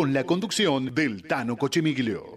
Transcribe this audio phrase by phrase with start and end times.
[0.00, 2.36] con la conducción del Tano Cochemiglio.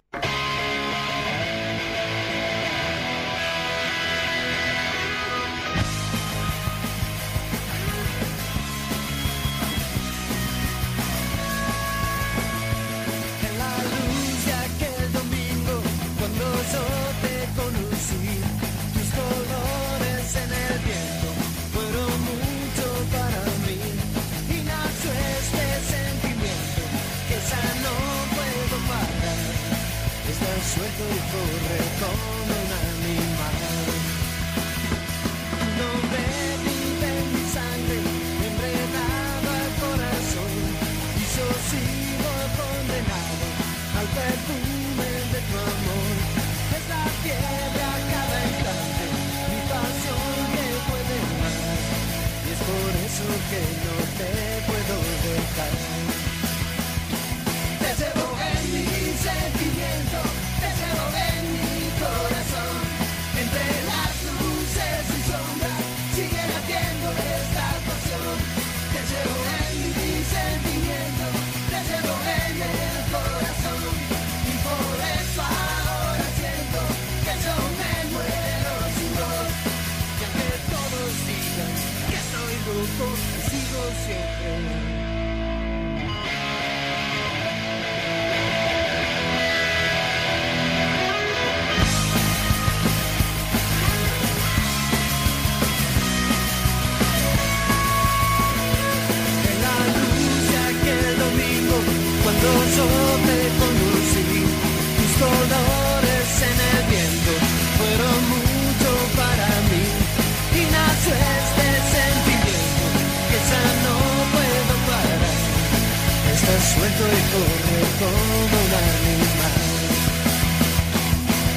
[116.74, 119.54] Suelto y corre como un animal.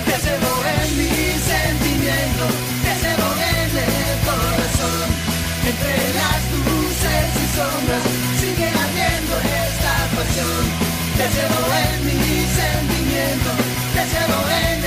[0.07, 1.15] Te llevo en mi
[1.51, 2.45] sentimiento,
[2.85, 5.07] te llevo en el corazón.
[5.71, 8.05] Entre las luces y sombras
[8.39, 10.63] sigue ardiendo esta pasión.
[11.17, 12.21] Te llevo en mi
[12.59, 13.51] sentimiento,
[13.95, 14.84] te llevo en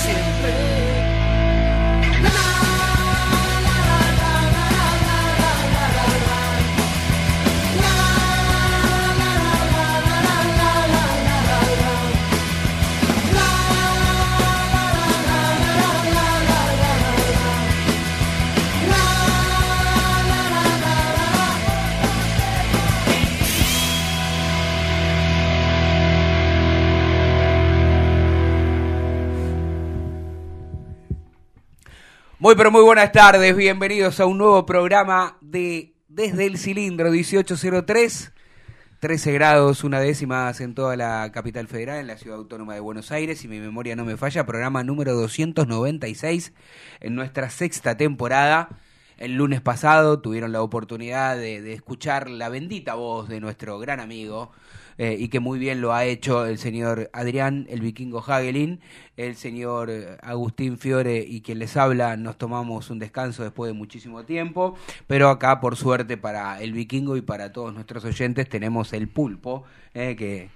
[0.00, 0.79] sempre.
[32.40, 38.32] Muy pero muy buenas tardes, bienvenidos a un nuevo programa de Desde el Cilindro 1803,
[38.98, 43.12] 13 grados, una décima en toda la capital federal, en la ciudad autónoma de Buenos
[43.12, 46.54] Aires, si mi memoria no me falla, programa número 296
[47.00, 48.70] en nuestra sexta temporada.
[49.18, 54.00] El lunes pasado tuvieron la oportunidad de, de escuchar la bendita voz de nuestro gran
[54.00, 54.50] amigo,
[55.02, 58.80] eh, y que muy bien lo ha hecho el señor Adrián, el vikingo Hagelin,
[59.16, 63.72] el señor eh, Agustín Fiore y quien les habla, nos tomamos un descanso después de
[63.72, 68.92] muchísimo tiempo, pero acá por suerte para el vikingo y para todos nuestros oyentes tenemos
[68.92, 70.50] el pulpo, eh, que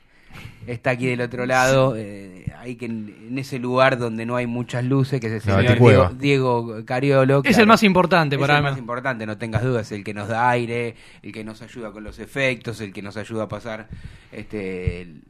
[0.67, 4.47] está aquí del otro lado, eh, hay que en, en ese lugar donde no hay
[4.47, 5.79] muchas luces, que es el señor.
[5.79, 7.43] Diego, Diego Cariolo.
[7.45, 8.71] Es el más importante Es para el mí.
[8.71, 12.05] más importante, no tengas dudas, el que nos da aire, el que nos ayuda con
[12.05, 13.89] los efectos, el que nos ayuda a pasar
[14.33, 15.23] este el-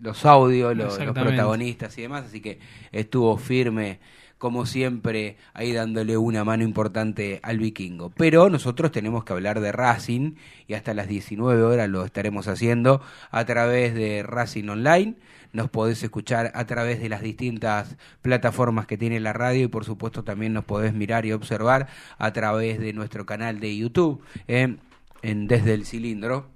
[0.00, 2.58] los audios, los, protagonistas y demás, así que
[2.92, 3.98] estuvo firme
[4.38, 8.10] como siempre ahí dándole una mano importante al vikingo.
[8.10, 10.34] Pero nosotros tenemos que hablar de Racing
[10.66, 15.16] y hasta las 19 horas lo estaremos haciendo a través de Racing Online.
[15.52, 19.84] Nos podés escuchar a través de las distintas plataformas que tiene la radio y por
[19.84, 21.88] supuesto también nos podés mirar y observar
[22.18, 24.76] a través de nuestro canal de YouTube eh,
[25.22, 26.50] en Desde el Cilindro.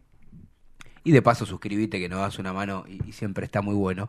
[1.02, 4.06] Y de paso suscribite que nos das una mano y siempre está muy bueno.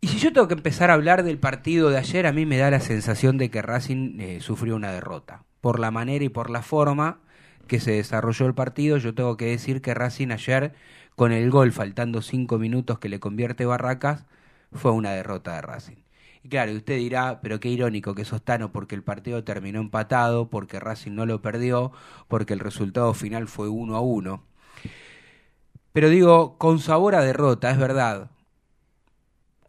[0.00, 2.56] Y si yo tengo que empezar a hablar del partido de ayer, a mí me
[2.56, 5.44] da la sensación de que Racing eh, sufrió una derrota.
[5.60, 7.20] Por la manera y por la forma
[7.66, 10.74] que se desarrolló el partido, yo tengo que decir que Racing ayer,
[11.16, 14.24] con el gol faltando cinco minutos que le convierte Barracas,
[14.72, 15.96] fue una derrota de Racing.
[16.42, 20.48] Y claro, usted dirá, pero qué irónico que sos Tano, porque el partido terminó empatado,
[20.48, 21.92] porque Racing no lo perdió,
[22.28, 24.44] porque el resultado final fue uno a uno.
[25.92, 28.30] Pero digo, con sabor a derrota, es verdad.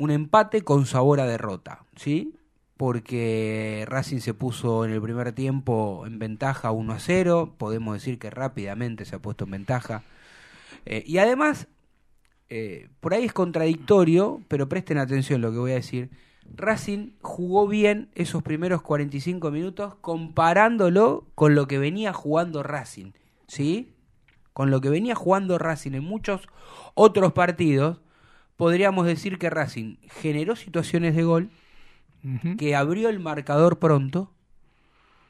[0.01, 2.33] Un empate con sabor a derrota, ¿sí?
[2.75, 8.18] Porque Racing se puso en el primer tiempo en ventaja 1 a 0, podemos decir
[8.18, 10.01] que rápidamente se ha puesto en ventaja.
[10.88, 11.68] Eh, y además,
[12.50, 16.09] eh, por ahí es contradictorio, pero presten atención lo que voy a decir.
[16.51, 23.12] Racing jugó bien esos primeros 45 minutos comparándolo con lo que venía jugando Racing,
[23.45, 23.94] ¿sí?
[24.53, 26.48] Con lo que venía jugando Racing en muchos
[26.95, 28.01] otros partidos,
[28.62, 31.50] podríamos decir que Racing generó situaciones de gol,
[32.60, 34.31] que abrió el marcador pronto,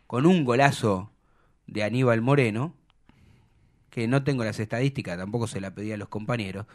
[0.06, 1.14] con un golazo
[1.66, 2.76] de Aníbal Moreno,
[3.90, 6.66] que no tengo las estadísticas, tampoco se la pedí a los compañeros,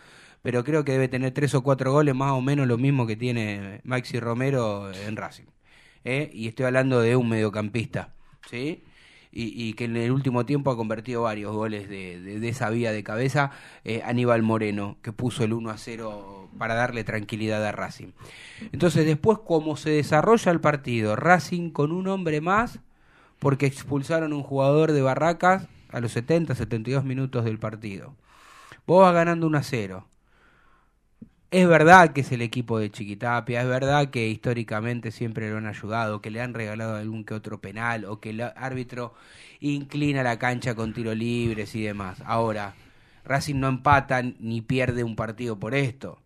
[0.40, 3.16] pero creo que debe tener tres o cuatro goles más o menos lo mismo que
[3.16, 5.48] tiene Maxi Romero en Racing.
[6.04, 6.30] ¿eh?
[6.32, 8.14] Y estoy hablando de un mediocampista,
[8.48, 8.82] ¿sí?
[9.38, 12.90] Y, que en el último tiempo ha convertido varios goles de, de- de esa vía
[12.90, 13.50] de cabeza,
[13.84, 18.12] eh, Aníbal Moreno, que puso el 1 a 0 para darle tranquilidad a Racing.
[18.72, 22.78] Entonces después, como se desarrolla el partido, Racing con un hombre más,
[23.38, 28.14] porque expulsaron un jugador de Barracas a los 70, 72 minutos del partido.
[28.86, 30.06] Vos vas ganando 1 a 0.
[31.52, 35.66] Es verdad que es el equipo de Chiquitapia, es verdad que históricamente siempre lo han
[35.66, 39.14] ayudado, que le han regalado algún que otro penal o que el árbitro
[39.60, 42.20] inclina la cancha con tiro libres y demás.
[42.26, 42.74] Ahora,
[43.24, 46.18] Racing no empata ni pierde un partido por esto.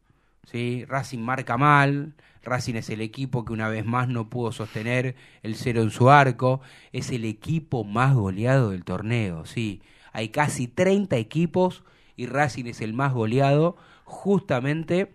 [0.51, 0.87] ¿sí?
[0.87, 5.55] Racing marca mal, Racing es el equipo que una vez más no pudo sostener el
[5.55, 6.63] cero en su arco,
[6.93, 9.83] es el equipo más goleado del torneo, sí.
[10.13, 11.85] Hay casi 30 equipos
[12.17, 13.77] y Racing es el más goleado
[14.11, 15.11] justamente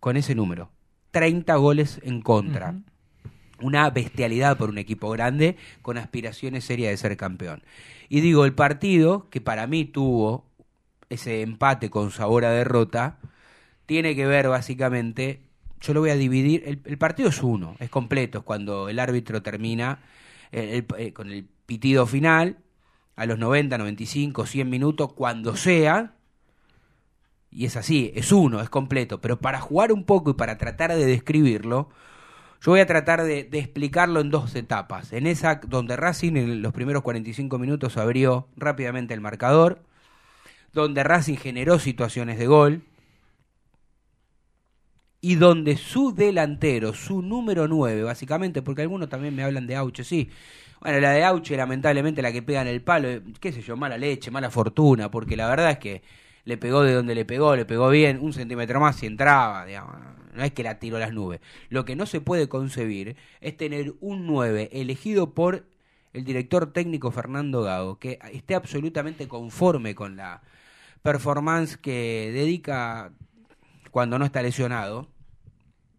[0.00, 0.70] con ese número.
[1.10, 2.74] 30 goles en contra.
[3.60, 7.62] Una bestialidad por un equipo grande con aspiraciones serias de ser campeón.
[8.08, 10.46] Y digo, el partido, que para mí tuvo
[11.08, 13.18] ese empate con sabor a derrota,
[13.86, 15.40] tiene que ver básicamente,
[15.80, 18.98] yo lo voy a dividir, el, el partido es uno, es completo, es cuando el
[18.98, 20.00] árbitro termina
[20.52, 22.58] el- el- eh, con el pitido final,
[23.16, 26.12] a los 90, 95, 100 minutos, cuando sea,
[27.50, 30.94] y es así, es uno, es completo, pero para jugar un poco y para tratar
[30.94, 31.88] de describirlo,
[32.60, 35.12] yo voy a tratar de, explicarlo en dos etapas.
[35.12, 39.80] En esa donde Racing en los primeros 45 minutos abrió rápidamente el marcador,
[40.72, 42.82] donde Racing generó situaciones de gol
[45.20, 50.04] y donde su delantero, su número 9, básicamente, porque algunos también me hablan de Auche,
[50.04, 50.30] sí.
[50.80, 53.76] Bueno, la de Auche, lamentablemente, la que pega en el palo, eh, qué sé yo,
[53.76, 56.02] mala leche, mala fortuna, porque la verdad es que
[56.48, 59.96] le pegó de donde le pegó, le pegó bien, un centímetro más y entraba, digamos.
[60.32, 61.40] No es que la tiró a las nubes.
[61.68, 65.66] Lo que no se puede concebir es tener un 9 elegido por
[66.14, 70.40] el director técnico Fernando Gago, que esté absolutamente conforme con la
[71.02, 73.12] performance que dedica
[73.90, 75.06] cuando no está lesionado,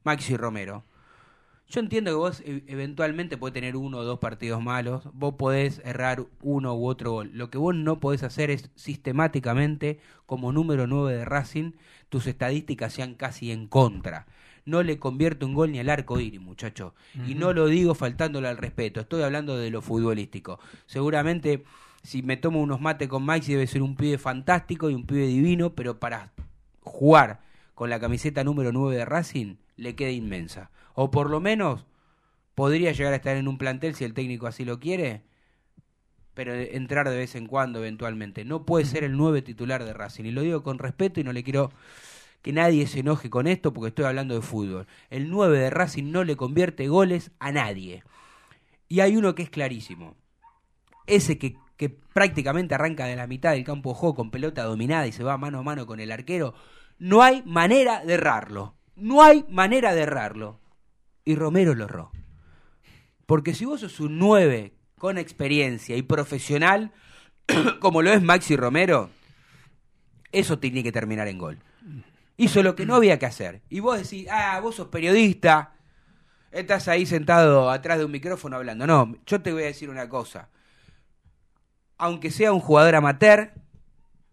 [0.03, 0.83] Maxi Romero.
[1.69, 5.81] Yo entiendo que vos e- eventualmente podés tener uno o dos partidos malos, vos podés
[5.85, 7.29] errar uno u otro gol.
[7.33, 11.73] Lo que vos no podés hacer es sistemáticamente, como número 9 de Racing,
[12.09, 14.25] tus estadísticas sean casi en contra.
[14.65, 16.95] No le convierte un gol ni al arco iris, muchacho.
[17.27, 20.59] Y no lo digo faltándole al respeto, estoy hablando de lo futbolístico.
[20.87, 21.63] Seguramente,
[22.01, 25.27] si me tomo unos mates con Maxi, debe ser un pibe fantástico y un pibe
[25.27, 26.31] divino, pero para
[26.81, 27.41] jugar
[27.75, 30.71] con la camiseta número 9 de Racing le queda inmensa.
[31.01, 31.85] O por lo menos
[32.55, 35.23] podría llegar a estar en un plantel si el técnico así lo quiere,
[36.33, 38.43] pero entrar de vez en cuando eventualmente.
[38.43, 40.25] No puede ser el 9 titular de Racing.
[40.25, 41.71] Y lo digo con respeto y no le quiero
[42.41, 44.87] que nadie se enoje con esto porque estoy hablando de fútbol.
[45.09, 48.03] El 9 de Racing no le convierte goles a nadie.
[48.89, 50.17] Y hay uno que es clarísimo.
[51.07, 55.07] Ese que, que prácticamente arranca de la mitad del campo de juego con pelota dominada
[55.07, 56.55] y se va mano a mano con el arquero.
[56.97, 58.75] No hay manera de errarlo.
[58.97, 60.59] No hay manera de errarlo.
[61.29, 62.11] Y Romero lo erró.
[63.27, 66.91] Porque si vos sos un 9 con experiencia y profesional,
[67.79, 69.11] como lo es Maxi Romero,
[70.31, 71.59] eso tiene que terminar en gol.
[72.35, 73.61] Hizo lo que no había que hacer.
[73.69, 75.75] Y vos decís, ah, vos sos periodista,
[76.49, 78.87] estás ahí sentado atrás de un micrófono hablando.
[78.87, 80.49] No, yo te voy a decir una cosa.
[81.99, 83.53] Aunque sea un jugador amateur,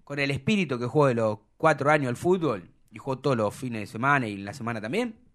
[0.02, 3.54] con el espíritu que juego de los cuatro años al fútbol, y juego todos los
[3.54, 5.25] fines de semana y en la semana también,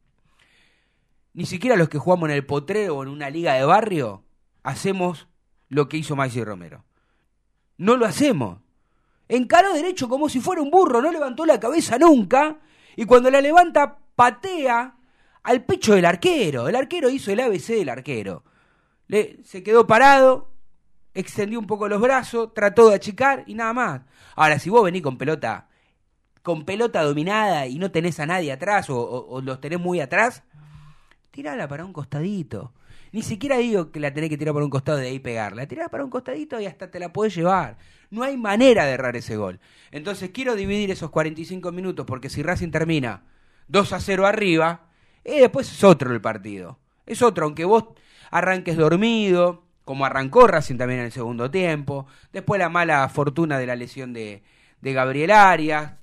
[1.34, 4.24] ni siquiera los que jugamos en el potrero o en una liga de barrio,
[4.64, 5.28] hacemos
[5.70, 6.84] lo que hizo Maxi Romero.
[7.78, 8.60] No lo hacemos.
[9.30, 12.58] Encaró derecho como si fuera un burro, no levantó la cabeza nunca,
[12.96, 14.96] y cuando la levanta, patea
[15.44, 16.68] al pecho del arquero.
[16.68, 18.44] El arquero hizo el ABC del arquero.
[19.08, 20.52] Le, se quedó parado,
[21.14, 24.02] extendió un poco los brazos, trató de achicar y nada más.
[24.36, 25.68] Ahora, si vos venís con pelota
[26.44, 30.00] con pelota dominada y no tenés a nadie atrás o, o- o los tenés muy
[30.00, 30.42] atrás,
[31.32, 32.74] tirala para un costadito.
[33.12, 35.68] Ni siquiera digo que la tenés que tirar para un costado y de ahí pegarla.
[35.68, 37.78] Tirala para un costadito y hasta te la podés llevar.
[38.10, 39.60] No hay manera de errar ese gol.
[39.92, 43.24] Entonces quiero dividir esos 45 minutos porque si Racing termina
[43.68, 44.88] 2 a 0 arriba,
[45.24, 46.80] eh, después es otro el partido.
[47.06, 47.86] Es otro, aunque vos
[48.30, 52.08] arranques dormido, como arrancó Racing también en el segundo tiempo.
[52.32, 54.44] Después la mala fortuna de la lesión de,
[54.82, 55.94] de Gabriel Arias.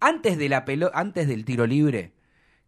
[0.00, 2.12] Antes, de la pelo, antes del tiro libre,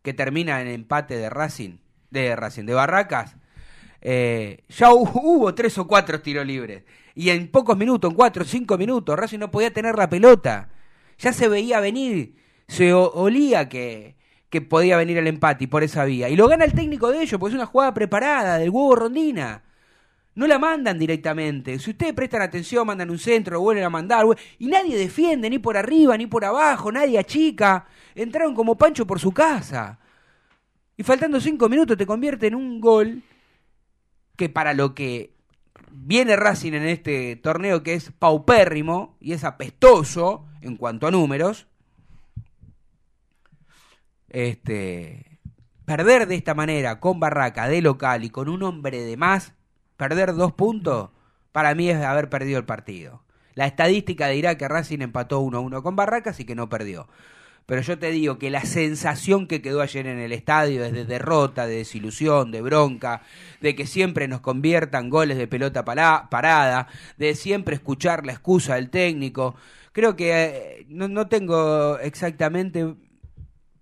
[0.02, 1.78] que termina en empate de Racing,
[2.10, 3.36] de Racing, de Barracas,
[4.00, 6.84] eh, ya hu- hubo tres o cuatro tiros libres.
[7.14, 10.68] Y en pocos minutos, en cuatro o cinco minutos, Racing no podía tener la pelota.
[11.18, 12.36] Ya se veía venir,
[12.68, 14.14] se olía que,
[14.50, 16.28] que podía venir el empate y por esa vía.
[16.28, 19.64] Y lo gana el técnico de ellos, porque es una jugada preparada, del huevo Rondina.
[20.38, 21.76] No la mandan directamente.
[21.80, 24.24] Si ustedes prestan atención, mandan un centro, lo vuelven a mandar.
[24.60, 27.88] Y nadie defiende, ni por arriba, ni por abajo, nadie achica.
[28.14, 29.98] Entraron como Pancho por su casa.
[30.96, 33.24] Y faltando cinco minutos te convierte en un gol
[34.36, 35.34] que para lo que
[35.90, 41.66] viene Racing en este torneo que es paupérrimo y es apestoso en cuanto a números,
[44.28, 45.40] este
[45.84, 49.57] perder de esta manera con Barraca de local y con un hombre de más,
[49.98, 51.10] perder dos puntos,
[51.52, 53.22] para mí es haber perdido el partido.
[53.54, 57.08] La estadística dirá que Racing empató 1-1 con Barracas y que no perdió.
[57.66, 61.04] Pero yo te digo que la sensación que quedó ayer en el estadio es de
[61.04, 63.22] derrota, de desilusión, de bronca,
[63.60, 66.88] de que siempre nos conviertan goles de pelota parada,
[67.18, 69.56] de siempre escuchar la excusa del técnico.
[69.92, 72.94] Creo que eh, no, no tengo exactamente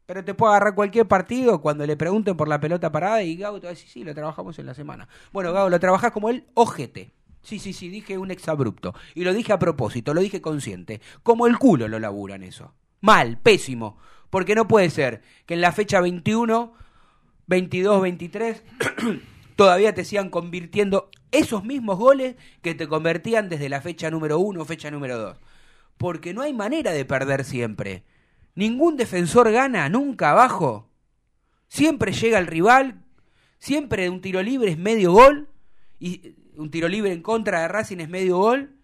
[0.06, 3.60] pero te puedo agarrar cualquier partido cuando le pregunten por la pelota parada y Gabo
[3.60, 5.08] te va a decir, sí, lo trabajamos en la semana.
[5.32, 7.12] Bueno, Gabo, lo trabajás como el ojete.
[7.42, 8.94] Sí, sí, sí, dije un exabrupto.
[9.14, 11.00] Y lo dije a propósito, lo dije consciente.
[11.22, 12.74] Como el culo lo laburan eso.
[13.00, 13.98] Mal, pésimo.
[14.30, 16.72] Porque no puede ser que en la fecha 21,
[17.46, 18.62] 22, 23,
[19.56, 24.64] todavía te sigan convirtiendo esos mismos goles que te convertían desde la fecha número 1
[24.64, 25.38] fecha número 2.
[25.96, 28.04] Porque no hay manera de perder siempre.
[28.56, 30.88] Ningún defensor gana nunca abajo.
[31.68, 33.04] Siempre llega el rival,
[33.58, 35.48] siempre un tiro libre es medio gol,
[36.00, 38.76] y un tiro libre en contra de Racing es medio gol,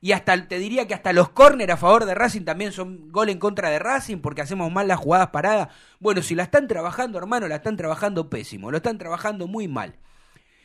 [0.00, 3.28] y hasta te diría que hasta los córner a favor de Racing también son gol
[3.30, 5.68] en contra de Racing porque hacemos mal las jugadas paradas.
[5.98, 9.96] Bueno, si la están trabajando, hermano, la están trabajando pésimo, lo están trabajando muy mal.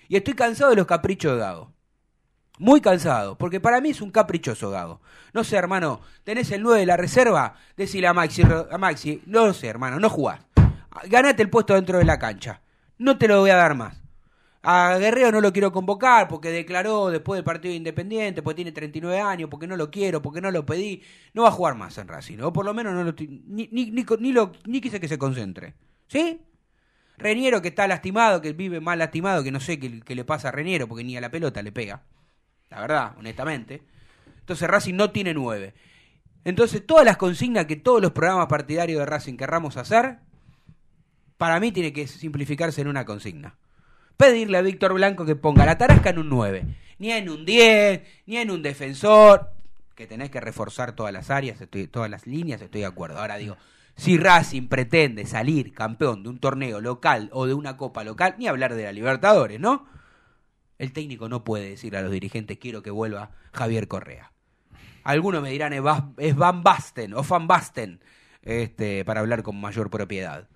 [0.07, 1.74] Y estoy cansado de los caprichos de Gago.
[2.60, 5.01] Muy cansado, porque para mí es un caprichoso Gago.
[5.33, 9.53] No sé, hermano, tenés el 9 de la reserva, decile a Maxi, a Maxi, no
[9.53, 10.41] sé, hermano, no jugás.
[11.05, 12.62] Ganate el puesto dentro de la cancha.
[13.00, 14.03] No te lo voy a dar más.
[14.62, 18.72] A Guerrero no lo quiero convocar porque declaró después del partido de Independiente, porque tiene
[18.72, 21.01] 39 años, porque no lo quiero, porque no lo pedí.
[21.33, 23.91] No va a jugar más en Racing, o por lo menos no lo, ni, ni,
[23.91, 25.74] ni lo, ni quise que se concentre.
[26.07, 26.39] ¿Sí?
[27.17, 30.50] Reniero que está lastimado, que vive más lastimado, que no sé qué, qué le pasa
[30.50, 32.03] a Reniero, porque ni a la pelota le pega.
[32.74, 33.84] La verdad, honestamente.
[34.39, 35.75] Entonces Racing no tiene nueve.
[36.44, 40.18] Entonces todas las consignas que todos los programas partidarios de Racing querramos hacer,
[41.38, 43.56] para mí tiene que simplificarse en una consigna.
[44.18, 46.65] Pedirle a Víctor Blanco que ponga la tarasca en un 9.
[46.98, 49.51] Ni en un 10, ni en un defensor.
[49.94, 53.20] Que tenés que reforzar todas las áreas, estoy, todas las líneas, estoy de acuerdo.
[53.20, 53.56] Ahora digo,
[53.96, 58.48] si Racing pretende salir campeón de un torneo local o de una copa local, ni
[58.48, 59.86] hablar de la Libertadores, ¿no?
[60.77, 64.32] El técnico no puede decir a los dirigentes quiero que vuelva Javier Correa.
[65.03, 68.01] Algunos me dirán es Van Basten o Van Basten
[68.42, 70.48] este, para hablar con mayor propiedad.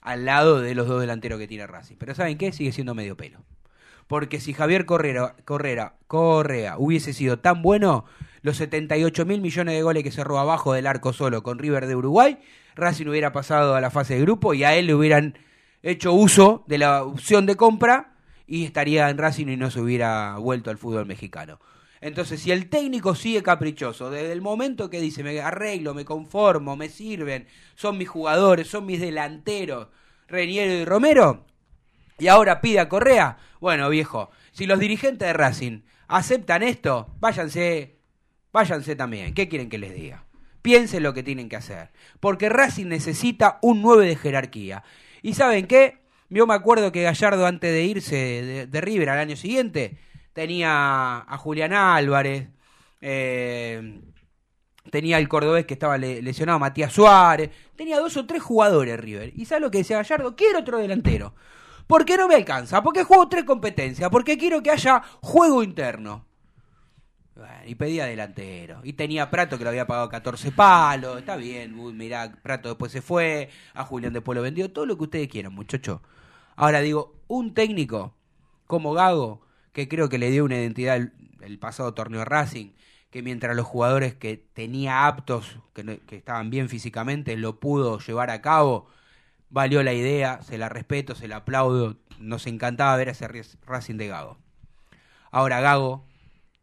[0.00, 1.96] Al lado de los dos delanteros que tiene Racing.
[1.96, 2.52] Pero ¿saben qué?
[2.52, 3.40] Sigue siendo medio pelo.
[4.06, 8.06] Porque si Javier Correa, Correa hubiese sido tan bueno,
[8.42, 11.94] los 78 mil millones de goles que cerró abajo del arco solo con River de
[11.94, 12.38] Uruguay,
[12.74, 15.38] Racing hubiera pasado a la fase de grupo y a él le hubieran
[15.82, 18.09] hecho uso de la opción de compra
[18.50, 21.60] y estaría en Racing y no se hubiera vuelto al fútbol mexicano.
[22.00, 26.74] Entonces, si el técnico sigue caprichoso, desde el momento que dice, me arreglo, me conformo,
[26.74, 29.86] me sirven, son mis jugadores, son mis delanteros,
[30.26, 31.46] Reniero y Romero,
[32.18, 38.00] y ahora pide a Correa, bueno, viejo, si los dirigentes de Racing aceptan esto, váyanse,
[38.52, 39.32] váyanse también.
[39.32, 40.24] ¿Qué quieren que les diga?
[40.60, 41.92] Piensen lo que tienen que hacer.
[42.18, 44.82] Porque Racing necesita un 9 de jerarquía.
[45.22, 45.99] ¿Y saben qué?
[46.30, 49.98] Yo me acuerdo que Gallardo, antes de irse de, de River al año siguiente,
[50.32, 52.48] tenía a Julián Álvarez,
[53.00, 54.00] eh,
[54.90, 59.32] tenía el cordobés que estaba le- lesionado, Matías Suárez, tenía dos o tres jugadores River.
[59.36, 60.36] ¿Y sabes lo que decía Gallardo?
[60.36, 61.34] Quiero otro delantero.
[61.86, 66.26] Porque no me alcanza, porque juego tres competencias, porque quiero que haya juego interno.
[67.34, 68.80] Bueno, y pedía delantero.
[68.84, 71.18] Y tenía Prato que lo había pagado 14 palos.
[71.18, 73.48] Está bien, uy, mirá, Prato después se fue.
[73.74, 74.70] A Julián después lo vendió.
[74.72, 76.00] Todo lo que ustedes quieran, muchachos.
[76.60, 78.14] Ahora digo, un técnico
[78.66, 79.40] como Gago,
[79.72, 80.96] que creo que le dio una identidad
[81.40, 82.72] el, pasado torneo Racing,
[83.08, 88.28] que mientras los jugadores que tenía aptos, que, que estaban bien físicamente, lo pudo llevar
[88.28, 88.88] a cabo,
[89.48, 91.96] valió la idea, se la respeto, se la aplaudo.
[92.18, 93.26] Nos encantaba ver ese
[93.64, 94.36] Racing de Gago.
[95.30, 96.04] Ahora Gago,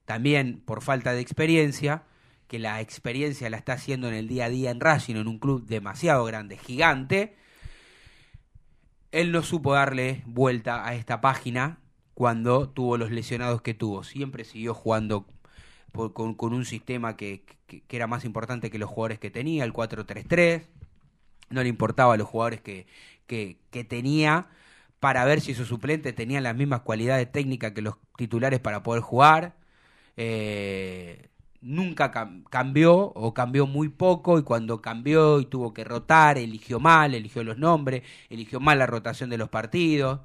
[0.05, 2.03] también por falta de experiencia,
[2.47, 5.39] que la experiencia la está haciendo en el día a día en Racing, en un
[5.39, 7.35] club demasiado grande, gigante,
[9.17, 11.79] él no supo darle vuelta a esta página
[12.13, 14.03] cuando tuvo los lesionados que tuvo.
[14.03, 15.25] Siempre siguió jugando
[16.13, 17.43] con, un sistema que,
[17.89, 20.67] era más importante que los jugadores que tenía, el 4-3-3.
[21.49, 22.85] No le importaba a los jugadores que,
[23.25, 24.49] que, que tenía
[24.99, 29.01] para ver si esos suplentes tenían las mismas cualidades técnicas que los titulares para poder
[29.01, 29.55] jugar.
[30.15, 31.29] Eh,
[31.67, 36.79] nunca cam- cambió o cambió muy poco y cuando cambió y tuvo que rotar, eligió
[36.79, 40.21] mal, eligió los nombres, eligió mal la rotación de los partidos.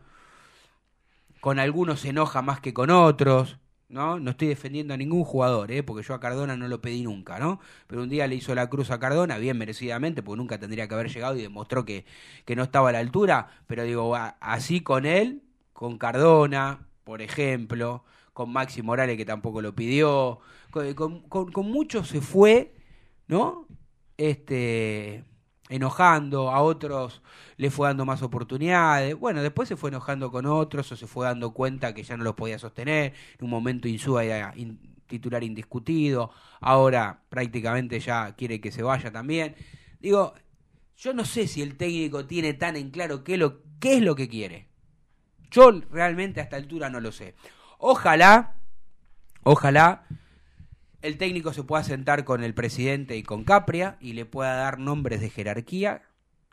[1.41, 3.59] Con algunos se enoja más que con otros,
[3.89, 4.21] ¿no?
[4.21, 5.83] No estoy defendiendo a ningún jugador, ¿eh?
[5.83, 7.59] porque yo a Cardona no lo pedí nunca, ¿no?
[7.89, 10.95] Pero un día le hizo la cruz a Cardona, bien merecidamente, porque nunca tendría que
[10.95, 12.05] haber llegado y demostró que,
[12.45, 18.05] que no estaba a la altura, pero digo, así con él, con Cardona, por ejemplo,
[18.33, 20.95] con Maxi Morales que tampoco lo pidió, con,
[21.29, 22.75] con- muchos se fue,
[23.29, 23.67] ¿no?
[24.17, 25.25] Este
[25.69, 27.23] enojando, a otros
[27.57, 31.25] le fue dando más oportunidades, bueno, después se fue enojando con otros o se fue
[31.27, 34.55] dando cuenta que ya no los podía sostener, en un momento Insúa era
[35.07, 39.55] titular indiscutido, ahora prácticamente ya quiere que se vaya también.
[40.01, 40.35] Digo,
[40.97, 44.15] yo no sé si el técnico tiene tan en claro qué, lo, qué es lo
[44.15, 44.69] que quiere.
[45.51, 47.35] Yo realmente a esta altura no lo sé.
[47.85, 48.55] Ojalá,
[49.43, 50.05] ojalá
[51.01, 54.79] el técnico se pueda sentar con el presidente y con Capria y le pueda dar
[54.79, 56.03] nombres de jerarquía,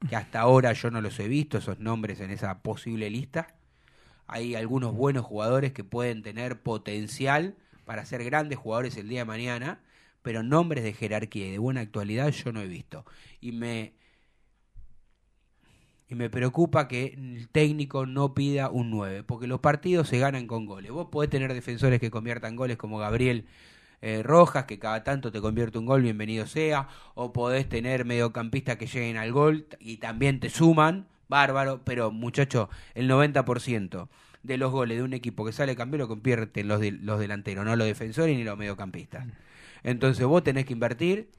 [0.09, 3.53] que hasta ahora yo no los he visto, esos nombres en esa posible lista.
[4.25, 9.25] Hay algunos buenos jugadores que pueden tener potencial para ser grandes jugadores el día de
[9.25, 9.83] mañana,
[10.23, 13.05] pero nombres de jerarquía y de buena actualidad yo no he visto.
[13.39, 13.93] Y me,
[16.09, 20.47] y me preocupa que el técnico no pida un 9, porque los partidos se ganan
[20.47, 20.91] con goles.
[20.91, 23.45] Vos podés tener defensores que conviertan goles como Gabriel
[24.01, 28.77] eh, Rojas, que cada tanto te convierte un gol, bienvenido sea, o podés tener mediocampistas
[28.77, 34.09] que lleguen al gol y también te suman, bárbaro, pero muchacho, el 90%
[34.43, 37.65] de los goles de un equipo que sale campeón lo convierten los, de- los delanteros,
[37.65, 39.27] no los defensores ni los mediocampistas.
[39.83, 41.29] Entonces vos tenés que invertir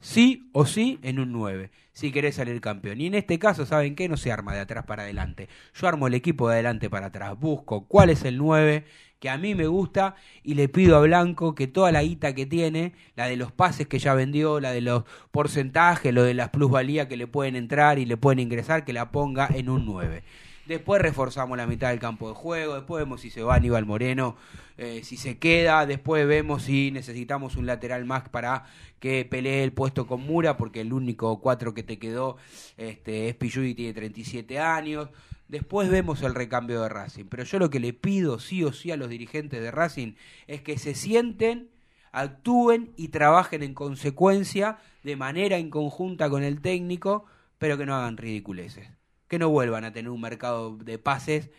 [0.00, 3.00] sí o sí en un 9, si querés salir campeón.
[3.00, 4.08] Y en este caso, ¿saben qué?
[4.08, 5.48] No se arma de atrás para adelante.
[5.74, 8.84] Yo armo el equipo de adelante para atrás, busco cuál es el 9
[9.18, 12.46] que a mí me gusta y le pido a Blanco que toda la guita que
[12.46, 16.50] tiene, la de los pases que ya vendió, la de los porcentajes, lo de las
[16.50, 20.22] plusvalías que le pueden entrar y le pueden ingresar, que la ponga en un 9.
[20.66, 24.36] Después reforzamos la mitad del campo de juego, después vemos si se va Aníbal Moreno,
[24.76, 28.64] eh, si se queda, después vemos si necesitamos un lateral más para
[28.98, 32.36] que pelee el puesto con Mura, porque el único cuatro que te quedó
[32.76, 35.08] este, es Pichu y tiene 37 años.
[35.46, 37.26] Después vemos el recambio de Racing.
[37.26, 40.14] Pero yo lo que le pido sí o sí a los dirigentes de Racing
[40.48, 41.70] es que se sienten,
[42.10, 47.24] actúen y trabajen en consecuencia de manera en conjunta con el técnico,
[47.58, 48.95] pero que no hagan ridiculeces.
[49.28, 51.50] Que no vuelvan a tener un mercado de pases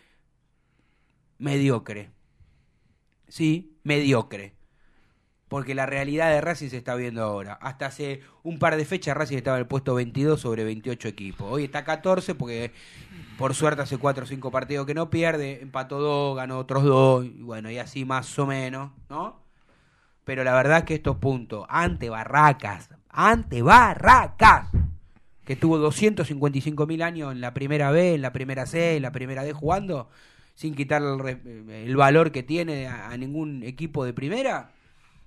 [1.38, 2.12] mediocre.
[3.28, 4.56] Sí, mediocre.
[5.48, 7.54] Porque la realidad de Racing se está viendo ahora.
[7.54, 11.48] Hasta hace un par de fechas Racing estaba en el puesto 22 sobre 28 equipos.
[11.50, 12.74] Hoy está 14 porque
[13.38, 15.62] por suerte hace 4 o 5 partidos que no pierde.
[15.62, 17.26] Empató 2, ganó otros 2.
[17.26, 19.42] Y bueno, y así más o menos, ¿no?
[20.26, 24.70] Pero la verdad que estos puntos, ante Barracas, ante Barracas,
[25.48, 29.14] que tuvo 255 mil años en la primera B, en la primera C, en la
[29.14, 30.10] primera D jugando,
[30.56, 31.40] sin quitarle
[31.86, 34.74] el, valor que tiene a, ningún equipo de primera,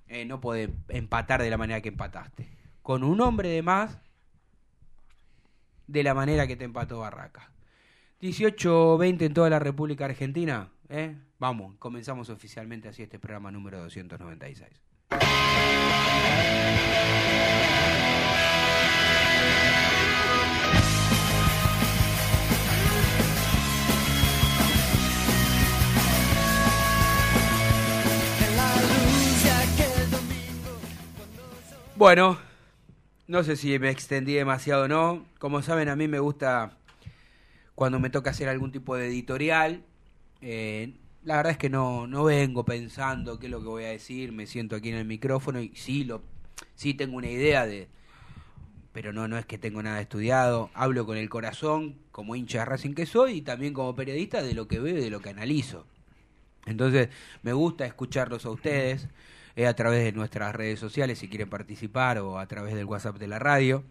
[0.08, 2.50] eh, no puede empatar de la manera que empataste.
[2.82, 3.98] Con un hombre de más,
[5.86, 7.48] de la manera que te empató Barracas.
[8.20, 10.68] 18-20 en toda la República Argentina.
[10.90, 11.16] ¿eh?
[11.38, 14.68] Vamos, comenzamos oficialmente así este programa número 296.
[32.00, 32.38] Bueno,
[33.26, 35.26] no sé si me extendí demasiado o no.
[35.38, 36.78] Como saben, a mí me gusta
[37.74, 39.82] cuando me toca hacer algún tipo de editorial,
[40.40, 43.88] eh, la verdad es que no, no vengo pensando qué es lo que voy a
[43.88, 46.22] decir, me siento aquí en el micrófono y sí, lo,
[46.74, 47.86] sí tengo una idea de...
[48.94, 50.70] Pero no, no es que tengo nada estudiado.
[50.72, 54.54] Hablo con el corazón, como hincha de Racing que soy, y también como periodista de
[54.54, 55.84] lo que veo y de lo que analizo.
[56.64, 57.10] Entonces,
[57.42, 59.06] me gusta escucharlos a ustedes
[59.56, 63.18] eh, a través de nuestras redes sociales, si quieren participar, o a través del WhatsApp
[63.18, 63.84] de la radio.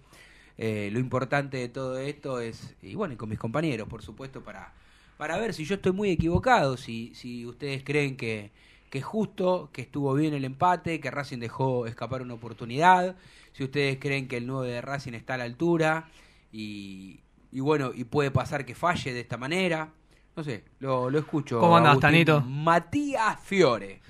[0.57, 4.43] Eh, lo importante de todo esto es, y bueno, y con mis compañeros, por supuesto,
[4.43, 4.73] para,
[5.17, 8.51] para ver si yo estoy muy equivocado, si, si ustedes creen que,
[8.89, 13.15] que es justo, que estuvo bien el empate, que Racing dejó escapar una oportunidad,
[13.53, 16.09] si ustedes creen que el 9 de Racing está a la altura,
[16.51, 19.91] y, y bueno, y puede pasar que falle de esta manera.
[20.35, 21.59] No sé, lo, lo escucho.
[21.59, 21.99] ¿Cómo Agustín.
[21.99, 22.41] Tanito?
[22.41, 24.01] Matías Fiore.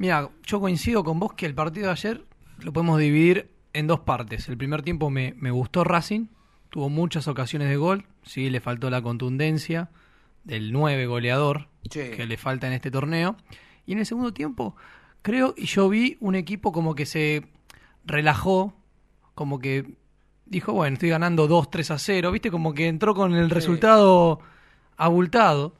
[0.00, 2.24] Mira, yo coincido con vos que el partido de ayer
[2.60, 4.48] lo podemos dividir en dos partes.
[4.48, 6.28] El primer tiempo me, me gustó Racing,
[6.70, 9.90] tuvo muchas ocasiones de gol, sí, le faltó la contundencia
[10.44, 12.00] del 9 goleador Sí.
[12.16, 13.36] que le falta en este torneo.
[13.84, 14.74] Y en el segundo tiempo,
[15.20, 17.44] creo, y yo vi un equipo como que se
[18.06, 18.72] relajó,
[19.34, 19.96] como que
[20.46, 24.40] dijo, bueno, estoy ganando 2, 3 a 0, viste, como que entró con el resultado
[24.96, 25.74] abultado,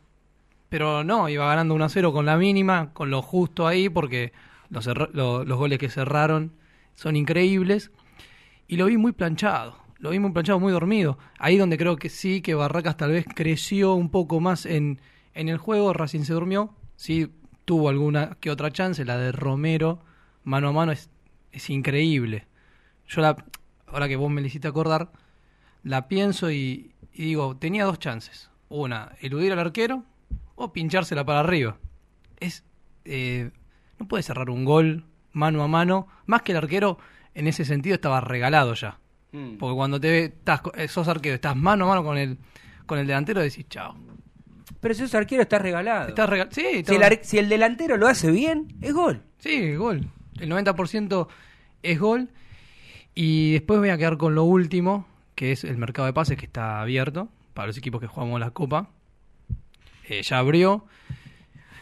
[0.70, 4.32] pero no, iba ganando 1 a 0 con la mínima, con lo justo ahí, porque
[4.70, 6.52] los, los goles que cerraron
[6.94, 7.90] son increíbles,
[8.68, 11.18] y lo vi muy planchado, lo vi muy planchado, muy dormido.
[11.38, 15.00] Ahí donde creo que sí, que Barracas tal vez creció un poco más en,
[15.34, 17.32] en el juego, Racing se durmió, sí
[17.64, 20.04] tuvo alguna que otra chance, la de Romero,
[20.44, 21.10] mano a mano, es,
[21.50, 22.46] es increíble.
[23.08, 23.44] Yo la,
[23.88, 25.10] ahora que vos me le hiciste acordar,
[25.82, 28.50] la pienso y, y digo, tenía dos chances.
[28.68, 30.04] Una, eludir al arquero
[30.62, 31.76] o pinchársela para arriba.
[32.38, 32.64] Es,
[33.04, 33.50] eh,
[33.98, 36.98] no puede cerrar un gol mano a mano, más que el arquero
[37.34, 38.98] en ese sentido estaba regalado ya.
[39.32, 39.56] Mm.
[39.56, 42.36] Porque cuando te ve, estás, eh, sos arquero, estás mano a mano con el,
[42.86, 43.96] con el delantero, decís, chao.
[44.80, 46.08] Pero si ese arquero está regalado.
[46.08, 49.22] Estás rega- sí, si, el si el delantero lo hace bien, es gol.
[49.38, 50.08] Sí, gol.
[50.38, 51.28] El 90%
[51.82, 52.28] es gol.
[53.14, 56.46] Y después voy a quedar con lo último, que es el mercado de pases que
[56.46, 58.90] está abierto para los equipos que jugamos la Copa.
[60.10, 60.84] Eh, ya abrió.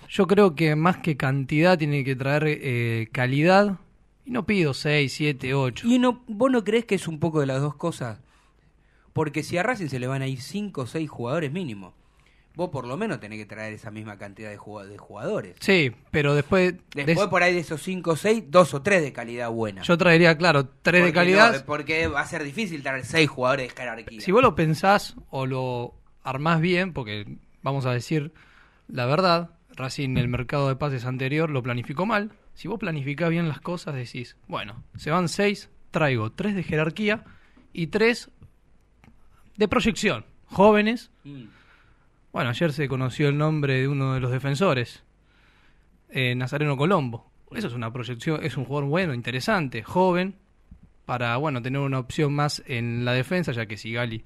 [0.09, 3.79] Yo creo que más que cantidad tiene que traer eh, calidad.
[4.25, 5.87] Y no pido 6, 7, 8.
[5.89, 8.21] ¿Y no, vos no crees que es un poco de las dos cosas?
[9.13, 11.95] Porque si a Racing se le van a ir 5 o 6 jugadores mínimo,
[12.55, 15.57] vos por lo menos tenés que traer esa misma cantidad de jugad- de jugadores.
[15.61, 16.75] Sí, pero después...
[16.95, 19.83] de- Después por ahí de esos 5 o 6, 2 o 3 de calidad buena.
[19.83, 21.53] yo traería, claro, 3 de calidad.
[21.59, 24.21] no, porque va a ser difícil traer 6 jugadores de jerarquía.
[24.21, 28.33] Si vos lo pensás o lo armás bien, porque vamos a decir
[28.89, 32.33] la verdad, Racing el mercado de pases anterior lo planificó mal.
[32.55, 37.25] Si vos planificás bien las cosas, decís, bueno, se van seis, traigo tres de jerarquía
[37.73, 38.31] y tres
[39.57, 41.11] de proyección, jóvenes.
[41.25, 41.45] Mm.
[42.33, 45.05] Bueno, ayer se conoció el nombre de uno de los defensores,
[46.09, 47.31] eh, Nazareno Colombo.
[47.55, 50.37] Eso es una proyección, es un jugador bueno, interesante, joven,
[51.07, 54.25] para bueno tener una opción más en la defensa, ya que Sigali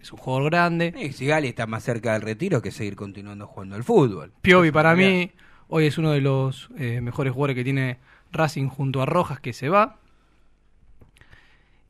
[0.00, 0.94] es un jugador grande.
[0.96, 4.32] Eh, Sigali está más cerca del retiro que seguir continuando jugando al fútbol.
[4.42, 5.32] Piovi para mí
[5.68, 7.98] hoy es uno de los eh, mejores jugadores que tiene
[8.32, 9.98] Racing junto a Rojas que se va.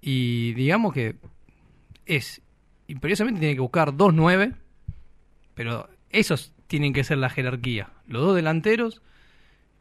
[0.01, 1.16] Y digamos que
[2.05, 2.42] es
[2.87, 4.55] imperiosamente tiene que buscar 2-9,
[5.55, 9.03] pero esos tienen que ser la jerarquía, los dos delanteros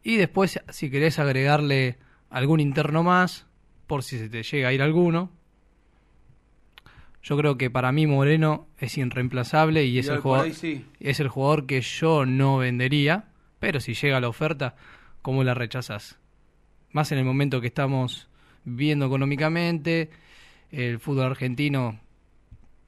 [0.02, 1.98] y después si querés agregarle
[2.30, 3.46] algún interno más
[3.86, 5.30] por si se te llega a ir alguno.
[7.28, 10.84] Yo creo que para mí Moreno es irreemplazable y es el jugador sí.
[11.00, 13.24] es el jugador que yo no vendería,
[13.58, 14.76] pero si llega la oferta,
[15.22, 16.20] ¿cómo la rechazas?
[16.92, 18.28] Más en el momento que estamos
[18.64, 20.08] viendo económicamente,
[20.70, 21.98] el fútbol argentino,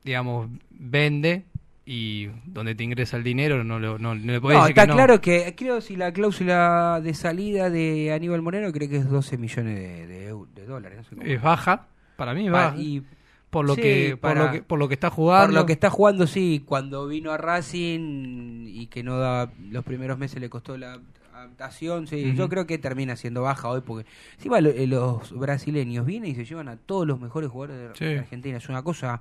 [0.05, 1.45] digamos, vende
[1.85, 4.83] y donde te ingresa el dinero no, lo- no, no le podés No, decir está
[4.83, 4.95] que no.
[4.95, 9.37] claro que creo si la cláusula de salida de Aníbal Moreno creo que es 12
[9.37, 9.75] millones
[10.09, 10.99] de, de dólares.
[10.99, 11.27] no sé cómo.
[11.27, 12.77] Es baja, para mí baja.
[12.77, 13.03] y
[13.51, 15.47] por lo sí, que por para- lo que por lo que está jugando.
[15.47, 19.85] por lo que está jugando, sí, cuando vino a Racing y que no daba los
[19.85, 21.01] primeros meses le costó la
[21.35, 24.07] adaptación, sí, yo creo que termina siendo baja hoy porque
[24.37, 27.97] encima lo- eh, los brasileños vienen y se llevan a todos los mejores jugadores de
[27.97, 28.05] Sí.
[28.05, 29.21] de Argentina, es una cosa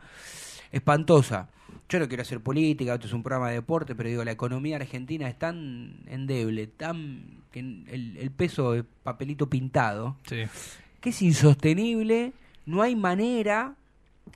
[0.72, 1.48] espantosa.
[1.90, 4.76] Yo no quiero hacer política, esto es un programa de deporte, pero digo, la economía
[4.76, 10.44] argentina es tan endeble, tan que el, el peso es papelito pintado, Sí.
[11.00, 12.34] que es insostenible,
[12.66, 13.76] no hay manera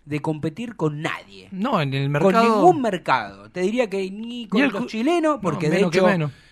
[0.05, 1.47] de competir con nadie.
[1.51, 3.49] No, en el Con mercado ningún mercado.
[3.51, 6.07] Te diría que ni con Ni el los chilenos, No, porque de hecho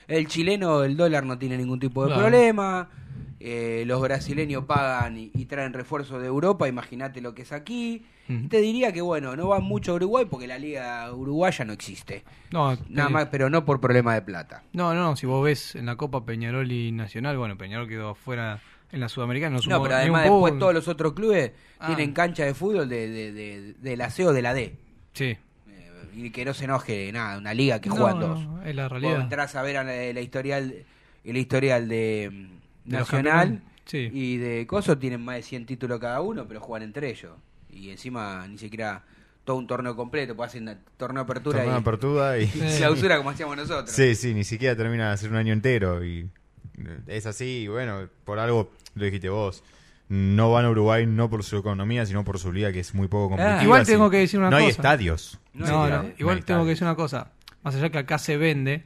[0.08, 2.22] el chileno, el dólar no tiene ningún tipo de Claro.
[2.24, 2.90] problema.
[3.42, 8.04] eh, los brasileños pagan y, y traen refuerzos de Europa, imagínate lo que es aquí.
[8.50, 12.24] Te diría que, bueno, no van mucho a Uruguay porque la liga uruguaya no existe.
[12.52, 14.62] No, Nada más, pero no por problema de plata.
[14.74, 18.10] No, no, no, si vos ves en la Copa Peñarol y Nacional, bueno, Peñarol quedó
[18.10, 18.60] afuera
[18.91, 21.52] en la Sudamericana, no, No, sumó pero ni un además después todos los otros clubes
[21.80, 21.88] Ah.
[21.88, 24.75] tienen cancha de fútbol de, de, de, de la C o de la D.
[25.13, 25.25] Sí.
[25.25, 25.39] Eh,
[26.13, 28.39] y que no se enoje nada, una liga que No, juegan no, dos.
[28.65, 29.21] es la Vos realidad.
[29.21, 30.73] entrás a ver a la, la historial,
[31.23, 32.30] el historial de
[32.86, 34.10] mm, Nacional sí.
[34.12, 37.32] y de Coso tienen más de 100 títulos cada uno, pero juegan entre ellos.
[37.71, 39.04] Y encima ni siquiera
[39.45, 42.43] todo un torneo completo, pues hacen torneo de apertura Torneo y, apertura y...
[42.54, 43.91] y clausura como hacíamos nosotros.
[43.91, 46.30] Sí, sí, ni siquiera termina de hacer un año entero y
[47.08, 49.63] es así, bueno, por algo lo dijiste vos.
[50.08, 53.08] No van a Uruguay no por su economía, sino por su liga que es muy
[53.08, 53.63] poco competitiva.
[53.63, 54.76] Igual tengo que decir una no hay cosa.
[54.82, 55.39] estadios.
[55.54, 57.32] No, No, claro, no, no igual hay tengo que decir una cosa.
[57.62, 58.86] Más allá que acá se vende,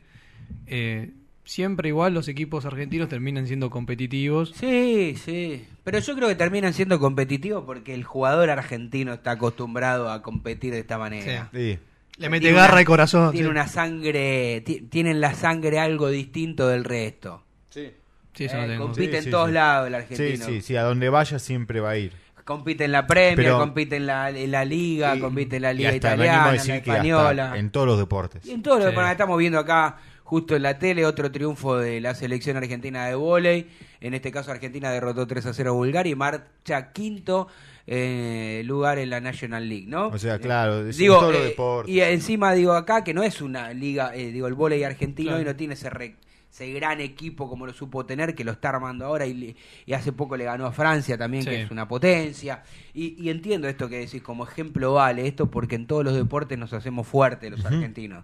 [0.68, 1.12] eh,
[1.46, 4.52] siempre igual los equipos argentinos terminan siendo competitivos.
[4.56, 5.66] Sí, sí.
[5.86, 10.74] Pero yo creo que terminan siendo competitivos porque el jugador argentino está acostumbrado a competir
[10.74, 11.50] de esta manera.
[11.54, 11.80] Sí.
[12.18, 13.32] Le mete Tiene garra una- y corazón.
[13.32, 13.52] Tiene sí.
[13.52, 17.44] una sangre, ti- tienen la sangre algo distinto del resto.
[17.74, 17.92] Sí.
[18.34, 18.84] Sí, eso Eh, no tengo.
[18.86, 19.54] compite Sí, en sí, todos sí.
[19.54, 20.46] lados el argentino.
[20.46, 22.14] sí, sí, a donde vaya siempre va a ir.
[22.46, 25.72] Compite en la Premier, Pero- compite en la, en la Liga, Y- compite en la
[25.74, 27.54] Liga Italiana, en la Española.
[27.56, 28.46] en todos los deportes.
[28.46, 28.96] Y en todo lo Sí.
[28.96, 33.16] que estamos viendo acá, justo en la tele, otro triunfo de la selección argentina de
[33.16, 33.70] vóley.
[34.02, 37.48] En este caso, Argentina derrotó 3 a 0 a Bulgaria y marcha quinto
[37.86, 40.08] eh, lugar en la National League, ¿no?
[40.08, 41.94] O sea, claro, es digo, en todos los eh, deportes.
[41.94, 45.42] y encima digo acá que no es una liga, eh, digo, el vóley argentino Claro.
[45.42, 46.16] y no tiene ese, re-
[46.54, 49.56] ese gran equipo como lo supo tener, que lo está armando ahora y, le-
[49.88, 51.50] y hace poco le ganó a Francia también, Sí.
[51.50, 52.62] que es una potencia.
[52.94, 56.60] Y, y entiendo esto que decís, como ejemplo vale esto, porque en todos los deportes
[56.60, 58.24] nos hacemos fuertes los argentinos.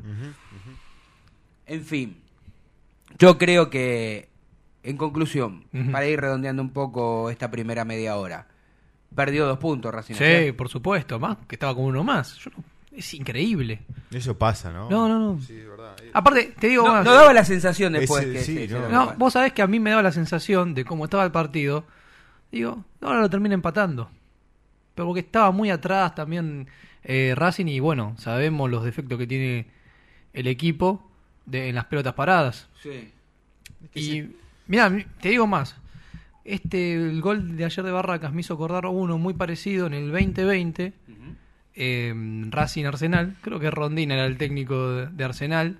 [1.65, 2.17] En fin,
[3.17, 4.29] yo creo que,
[4.83, 8.47] en conclusión, para ir redondeando un poco esta primera media hora,
[9.15, 10.13] perdió dos puntos Racing.
[10.15, 12.35] Sí, por supuesto, más que estaba con uno más.
[12.37, 12.63] Yo no-
[12.99, 13.81] es increíble.
[14.12, 14.89] Eso pasa, ¿no?
[14.89, 15.41] No, no, no.
[15.41, 15.95] Sí, es verdad.
[16.13, 17.05] Aparte, te digo No, más.
[17.05, 19.13] no daba la sensación después Ese- que sí, no.
[19.17, 21.85] vos sabés que a mí me daba la sensación de cómo estaba el partido.
[22.51, 24.09] Digo, ahora lo termina empatando.
[24.95, 26.67] Pero porque estaba muy atrás también
[27.03, 29.67] eh, Racing y bueno, sabemos los defectos que tiene
[30.33, 31.09] el equipo
[31.45, 32.67] de, en las pelotas paradas.
[32.81, 33.12] Sí.
[33.95, 34.23] Y
[34.67, 35.75] mira, te digo más.
[36.43, 40.12] Este el gol de ayer de Barracas me hizo acordar uno muy parecido en el
[40.12, 40.93] 2020.
[41.07, 41.15] Ujú.
[41.75, 42.13] Eh,
[42.49, 45.77] Racing Arsenal, creo que Rondina era el técnico de, de Arsenal.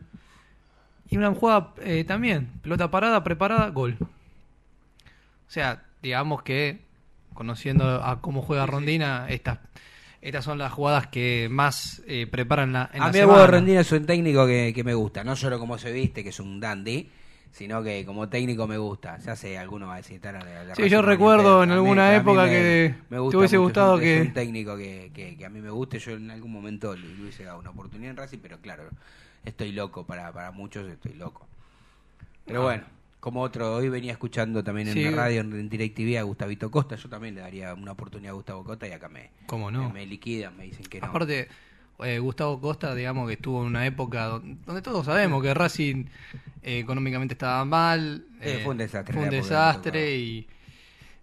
[1.10, 3.97] Y una jugada eh, también, pelota parada, preparada, gol.
[3.99, 6.82] O sea, digamos que
[7.34, 9.60] conociendo a cómo juega Rondina, estas
[10.21, 13.39] estas son las jugadas que más eh, preparan la, en a la mí semana.
[13.39, 16.30] Hugo Rondina es un técnico que, que me gusta, no solo como se viste, que
[16.30, 17.10] es un dandy,
[17.51, 19.17] sino que como técnico me gusta.
[19.19, 20.21] Ya sé, alguno va a decir...
[20.21, 21.73] "Tara, de- de Sí, yo recuerdo en interesa".
[21.73, 24.21] A mí- alguna época me- que me te gusta hubiese mucho, gustado es un, es
[24.21, 27.07] que- un técnico que, que, que a mí me guste, yo en algún momento le,
[27.07, 28.83] le hubiese dado una oportunidad en Racing, pero claro,
[29.45, 31.47] estoy loco, para, para muchos estoy loco.
[32.45, 32.65] Pero Ah.
[32.65, 32.83] bueno,
[33.19, 35.03] como otro, hoy venía escuchando también en Sí.
[35.03, 38.35] la radio, en, en DirecTV a Gustavito Costa, yo también le daría una oportunidad a
[38.35, 39.88] Gustavo Costa y acá me, ¿Cómo no?
[39.88, 41.07] me, me liquidan, me dicen que no.
[41.07, 41.47] Aparte,
[42.03, 46.05] eh, Gustavo Costa, digamos que estuvo en una época don- donde todos sabemos que Racing
[46.63, 48.25] eh, económicamente estaba mal.
[48.41, 50.47] Eh, fue un desastre Fue un desastre y,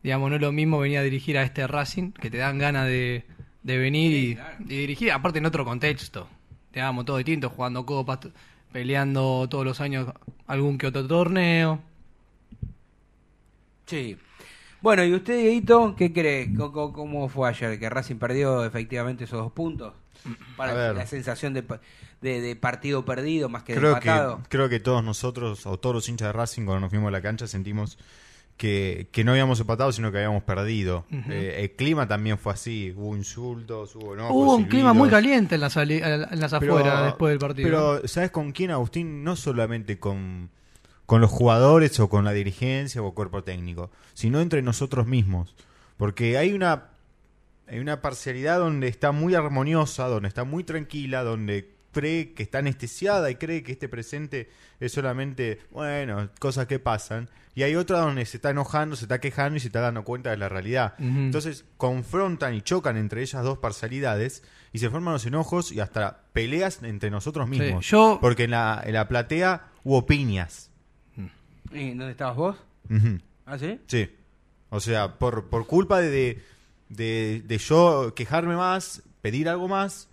[0.02, 2.86] digamos, no es lo mismo venir a dirigir a este Racing, que te dan ganas
[2.86, 3.24] de,
[3.62, 4.56] de venir y, claro.
[4.60, 6.28] y dirigir, aparte en otro contexto.
[6.72, 8.18] Digamos, todo distinto, jugando copas,
[8.70, 10.08] peleando todos los años
[10.46, 11.80] algún que otro torneo.
[13.86, 14.16] Sí.
[14.82, 16.52] Bueno, ¿y usted, Dieguito, qué cree?
[16.54, 17.78] ¿Cómo, cómo- cómo fue ayer?
[17.78, 19.94] ¿Que Racing perdió efectivamente esos dos puntos?
[20.56, 21.80] Para la sensación de, pa-
[22.20, 24.42] de, de partido perdido más que de que, empatado.
[24.48, 27.20] creo que todos nosotros, o todos los hinchas de Racing, cuando nos fuimos a la
[27.22, 27.98] cancha, sentimos
[28.56, 31.04] que, que no habíamos empatado, sino que habíamos perdido.
[31.28, 35.56] Eh, el clima también fue así, hubo insultos, hubo enojos, Hubo un clima muy caliente
[35.56, 37.66] en las, sali- en las Pero- afueras después del partido.
[37.68, 39.22] Pero, ¿sabes con quién, Agustín?
[39.24, 40.48] No solamente con,
[41.04, 45.54] con los jugadores o con la dirigencia o cuerpo técnico, sino entre nosotros mismos.
[45.98, 46.84] Porque hay una,
[47.68, 52.58] hay una parcialidad donde está muy armoniosa, donde está muy tranquila, donde cree que está
[52.58, 54.50] anestesiada y cree que este presente
[54.80, 57.28] es solamente, bueno, cosas que pasan.
[57.54, 60.28] Y hay otra donde se está enojando, se está quejando y se está dando cuenta
[60.30, 60.92] de la realidad.
[60.98, 64.42] Entonces confrontan y chocan entre ellas dos parcialidades
[64.74, 67.86] y se forman los enojos y hasta peleas entre nosotros Sí, mismos.
[67.88, 70.70] yo- Porque en la, en la platea hubo piñas.
[71.72, 72.56] ¿Y dónde estabas vos?
[73.46, 73.80] ¿Ah, sí?
[73.86, 74.10] Sí.
[74.68, 76.42] O sea, por, por culpa de, de,
[76.88, 80.08] de- de yo quejarme más, pedir algo más,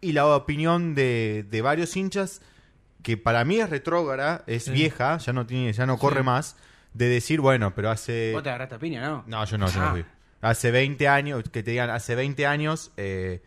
[0.00, 2.40] y la opinión de, de varios hinchas,
[3.02, 4.70] que para mí es retrógrada, es Sí.
[4.72, 6.24] vieja, ya no tiene, ya no corre Sí.
[6.26, 6.56] más,
[6.94, 8.32] de decir, bueno, pero hace...
[8.32, 9.24] Vos te agarraste a piña, ¿no?
[9.26, 9.84] No, yo no, yo Ah.
[9.86, 10.04] no fui.
[10.40, 13.42] Hace 20 años, que te digan, hace 20 años eh,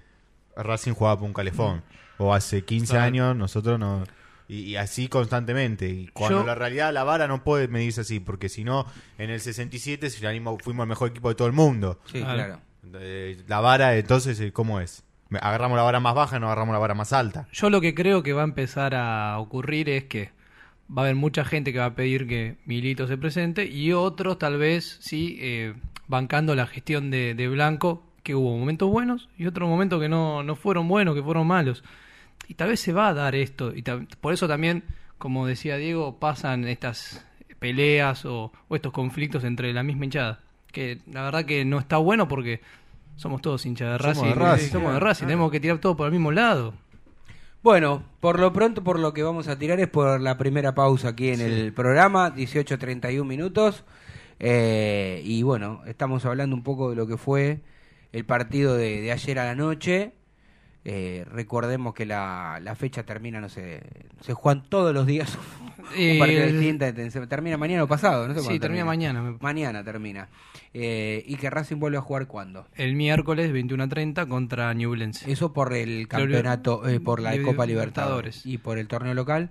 [0.55, 1.83] Racing jugaba por un calefón.
[2.17, 3.05] O hace 15 Claro.
[3.05, 4.03] años nosotros no...
[4.49, 5.89] Y, y así constantemente.
[5.89, 8.85] Y cuando Yo- la realidad la vara no puede medirse así, porque si no,
[9.17, 11.99] en el 67 si fuimos fuimos el mejor equipo de todo el mundo.
[12.05, 12.35] Sí, Claro.
[12.35, 12.59] claro.
[12.99, 15.03] Eh, La vara, entonces, eh, ¿cómo es?
[15.29, 17.47] Me- Agarramos la vara más baja, no agarramos la vara más alta.
[17.51, 20.29] Yo lo que creo que va a empezar a ocurrir es que
[20.89, 24.39] va a haber mucha gente que va a pedir que Milito se presente y otros
[24.39, 25.73] tal vez sí eh,
[26.07, 30.43] bancando la gestión de, de Blanco, que hubo momentos buenos y otros momentos que no,
[30.43, 31.83] no fueron buenos, que fueron malos.
[32.47, 33.73] Y tal vez se va a dar esto.
[33.75, 33.83] Y
[34.21, 34.83] por eso también,
[35.17, 37.25] como decía Diego, pasan estas
[37.59, 40.39] peleas o, o estos conflictos entre la misma hinchada.
[40.71, 42.61] Que la verdad que no está bueno porque
[43.17, 44.27] somos todos hinchas de Somos Racing.
[44.27, 46.73] de Racing, somos de claro, tenemos que tirar todo por el mismo lado.
[47.63, 51.09] Bueno, por lo pronto, por lo que vamos a tirar es por la primera pausa
[51.09, 53.83] aquí en el programa, 18.31 minutos.
[54.39, 57.61] Eh, y bueno, estamos hablando un poco de lo que fue
[58.13, 60.13] el partido de, de ayer a la noche.
[60.89, 63.81] Eh, recordemos que la, la fecha termina, no sé,
[64.21, 65.37] se juegan todos los días
[65.97, 69.21] Eh, un partido distinto, se termina mañana o pasado, no sé Sí, termina mañana.
[69.21, 70.27] me- Mañana termina.
[70.73, 72.67] Eh, y que Racing vuelve a jugar cuándo.
[72.75, 75.31] El miércoles 21 a 30 contra Newblense.
[75.31, 78.45] Eso por el campeonato, eh, por la Copa Libertadores.
[78.45, 79.49] Y por el torneo local,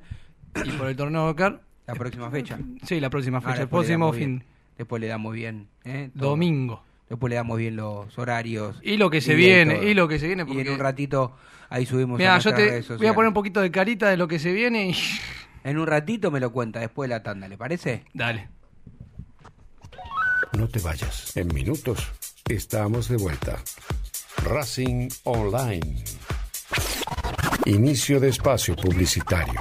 [0.64, 2.58] Y por el torneo local, la próxima fecha.
[2.82, 4.44] sí, la próxima Ah, fecha, el próximo fin, bien.
[4.78, 5.68] Después le damos bien.
[5.84, 6.10] ¿eh?
[6.14, 6.82] Domingo.
[7.08, 8.76] Después le damos bien los horarios.
[8.82, 11.36] Y lo que se viene, y lo que se viene, Y en un ratito
[11.68, 14.16] ahí subimos a Mira, yo te redes voy a poner un poquito de carita de
[14.16, 14.96] lo que se viene y...
[15.66, 18.04] En un ratito me lo cuenta después de la tanda, ¿le parece?
[18.14, 18.48] Dale.
[20.52, 21.36] No te vayas.
[21.36, 22.08] En minutos
[22.48, 23.58] estamos de vuelta.
[24.44, 26.04] Racing Online.
[27.64, 29.60] Inicio de espacio publicitario.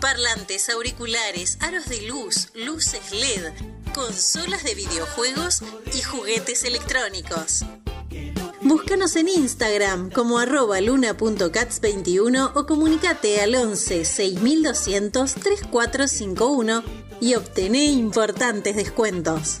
[0.00, 3.52] Parlantes, auriculares, aros de luz, luces LED,
[3.94, 5.62] consolas de videojuegos
[5.94, 7.64] y juguetes electrónicos.
[8.60, 16.82] Búscanos en Instagram como arroba luna.cats21 o comunicate al 11 6200 3451
[17.20, 19.60] y obtené importantes descuentos.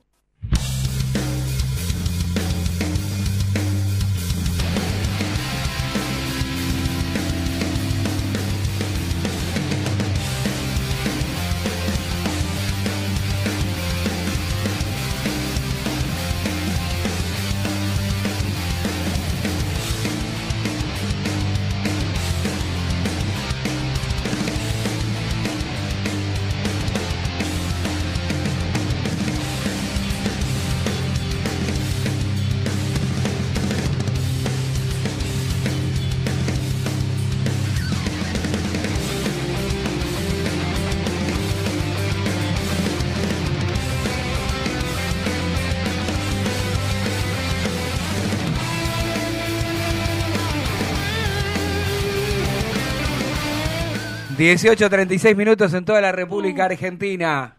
[54.45, 57.55] 18, 36 minutos en toda la República Argentina.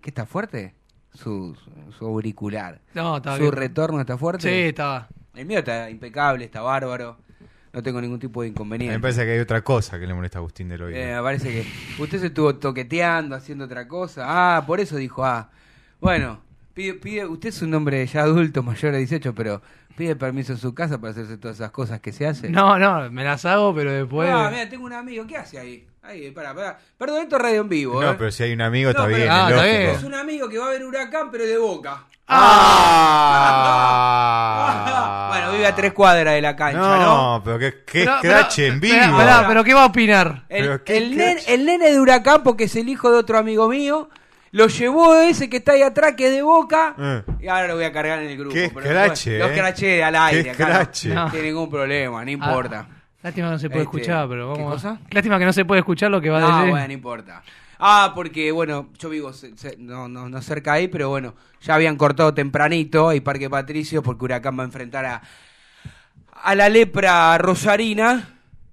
[0.00, 0.74] ¿Qué está fuerte?
[1.12, 2.80] Su, su- su auricular.
[2.92, 3.52] No, está ¿Su bien.
[3.52, 4.42] retorno está fuerte?
[4.48, 5.08] Sí, estaba.
[5.34, 7.18] El mío está impecable, está bárbaro.
[7.72, 8.96] No tengo ningún tipo de inconveniente.
[8.96, 10.98] me parece que hay otra cosa que le molesta a Agustín del oído.
[10.98, 14.24] Eh, me parece que usted se estuvo toqueteando, haciendo otra cosa.
[14.56, 15.50] Ah, por eso dijo, ah.
[16.00, 16.40] Bueno,
[16.72, 19.62] pide, pide, usted es un hombre ya adulto, mayor de 18, pero
[19.96, 22.50] pide permiso en su casa para hacerse todas esas cosas que se hacen.
[22.52, 24.28] No, no, me las hago, pero después.
[24.32, 25.86] Ah, mira, tengo un amigo, ¿qué hace ahí?
[26.06, 26.78] Ahí, pará, pará.
[26.98, 28.06] Perdón, esto es radio en vivo, ¿eh?
[28.06, 29.30] no, pero si hay un amigo está No, pero- bien.
[29.32, 29.82] Ah, es está bien.
[29.90, 32.04] Es un amigo que va a ver Huracán, pero de boca.
[33.56, 35.28] Ah.
[35.30, 37.36] bueno, vive a tres cuadras de la cancha, ¿no?
[37.36, 38.96] No, pero qué, qué Pero- scratch pero- en vivo.
[38.96, 40.44] Pará, pará, pero ¿qué va a opinar?
[40.48, 40.98] El, Pero el crack.
[41.38, 44.08] nen- el nene de Huracán, porque es el hijo de otro amigo mío,
[44.52, 47.22] lo llevó ese que está ahí atrás, que es de boca, Eh.
[47.40, 48.54] y ahora lo voy a cargar en el grupo.
[48.54, 49.50] Qué pero escrache, después- Lo eh.
[49.56, 50.42] escraché al aire.
[50.44, 51.08] Qué acá, no- escrache.
[51.08, 51.30] No, No.
[51.30, 52.86] tiene ningún problema, no importa.
[53.24, 54.74] Ah, lástima que no se puede Este, escuchar, pero ¿qué vamos.
[54.74, 55.00] cosa?
[55.10, 56.70] Lástima que no se puede escuchar lo que va a No, decir.
[56.70, 57.42] bueno, no importa.
[57.78, 59.32] Ah, porque, bueno, yo vivo
[59.78, 64.24] no, no, no cerca ahí, pero bueno, ya habían cortado tempranito ahí Parque Patricio porque
[64.26, 65.22] Huracán va a enfrentar a,
[66.42, 68.30] a la lepra rosarina.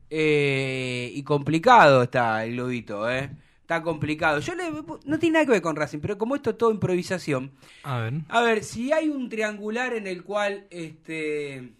[0.10, 3.30] eh, y complicado está el globito, ¿eh?
[3.62, 4.40] Está complicado.
[4.40, 4.64] Yo le,
[5.06, 7.52] no tiene nada que ver con Racing, pero como esto es todo improvisación.
[7.84, 8.14] A ver.
[8.28, 11.72] A ver, si hay un triangular en el cual este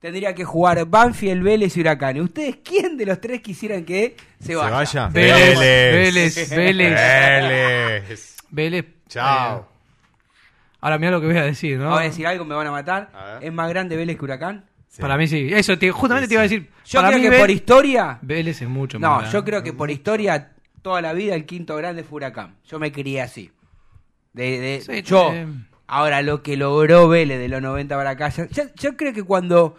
[0.00, 4.46] tendría que jugar Banfield, Vélez y Huracán, ¿ustedes quién de los tres quisieran que se
[4.48, 4.70] ¿Se vaya?
[4.70, 5.08] vaya?
[5.08, 6.50] Vélez, Vélez.
[6.50, 8.36] Vélez, Vélez.
[8.50, 8.84] Vélez.
[9.08, 9.60] Chao.
[9.60, 9.64] eh,
[10.80, 11.90] ahora mira lo que voy a decir, ¿no?
[11.90, 13.10] Voy a decir algo, me van a matar.
[13.14, 13.38] A.
[13.42, 14.64] ¿Es más grande Vélez que Huracán?
[14.88, 15.00] Sí.
[15.02, 15.48] Para mí sí.
[15.52, 16.68] Eso, te- justamente Sí, te iba a decir.
[16.84, 18.18] Yo para creo mí que por historia...
[18.22, 19.32] Vélez es mucho No, más.
[19.32, 22.56] yo creo que por historia toda la vida el quinto grande fue Huracán.
[22.68, 23.52] Yo me crié así.
[24.32, 25.32] De, de- Sí, yo,
[25.86, 28.32] ahora lo que logró Vélez de los 90 para acá,
[28.76, 29.76] yo creo que cuando,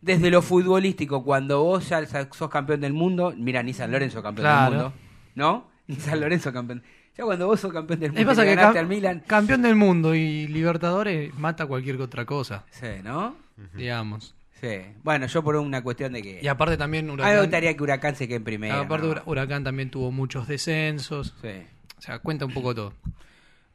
[0.00, 4.44] desde lo futbolístico, cuando vos ya sos campeón del mundo, mira, ni San Lorenzo campeón
[4.44, 4.70] Claro.
[4.70, 4.94] del mundo,
[5.34, 5.68] ¿no?
[5.88, 6.82] Ni San Lorenzo campeón.
[7.16, 9.22] Ya cuando vos sos campeón del mundo, pasa le que ganaste cam- al Milan.
[9.26, 13.34] campeón del mundo y Libertadores mata cualquier otra cosa, Sí, ¿no?
[13.74, 14.34] digamos.
[14.60, 14.80] Sí.
[15.02, 16.40] Bueno, yo por una cuestión de que...
[16.42, 17.40] Y aparte también A mí me Huracán.
[17.42, 18.80] gustaría que Huracán se quede en primera.
[18.80, 21.34] aparte Huracán también tuvo muchos descensos.
[21.40, 21.48] Sí.
[21.96, 22.92] O sea, cuenta un poco todo.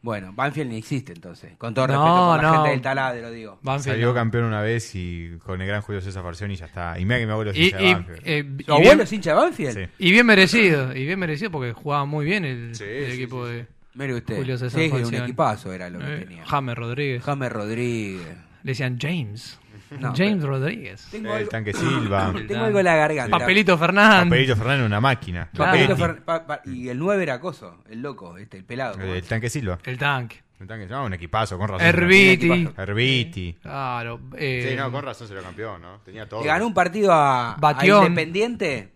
[0.03, 1.53] Bueno, Banfield ni existe entonces.
[1.57, 2.53] Con todo No, respeto por la no.
[2.55, 3.57] gente del taladro, digo.
[3.63, 4.13] Banfield, Salió no.
[4.13, 6.99] campeón una vez y con el gran Julio César Farcioni y ya está.
[6.99, 8.21] Y mira que mi abuelo es Y, hincha de Banfield.
[8.25, 9.73] eh, ¿Tu y abuelo bien, es hincha de Banfield?
[9.73, 9.85] Sí.
[9.99, 10.93] y bien merecido.
[10.95, 14.13] Y bien merecido porque jugaba muy bien el, Sí, el sí, equipo sí, de Mire
[14.15, 14.35] usted.
[14.35, 16.45] Julio César sí, que un equipazo era lo que eh, tenía.
[16.45, 17.23] James Rodríguez.
[17.23, 18.27] James Rodríguez.
[18.63, 19.57] Le decían James.
[19.99, 21.07] No, James pero- Rodríguez.
[21.11, 22.33] Tengo, El algo, tanque Silva.
[22.47, 23.37] tengo algo en la garganta.
[23.37, 24.29] Papelito Fernández.
[24.29, 25.49] Papelito Fernández, una máquina.
[25.55, 26.19] Papelito Papetti.
[26.21, 28.93] Fer- pa- pa- y el 9 era Coso, el loco, este, el pelado.
[28.93, 29.27] ¿cómo El es?
[29.27, 29.77] tanque Silva.
[29.83, 30.41] El tanque.
[30.59, 31.85] El tanque, no, un equipazo, con razón.
[31.85, 32.49] Herbiti.
[32.51, 32.81] equipazo.
[32.81, 33.53] Herbiti.
[33.61, 34.19] Claro.
[34.37, 35.99] eh, Sí, no, con razón se lo campeón, ¿no?
[36.05, 36.41] Tenía todo.
[36.41, 38.03] Le ganó un partido a, a Batión.
[38.05, 38.93] Independiente.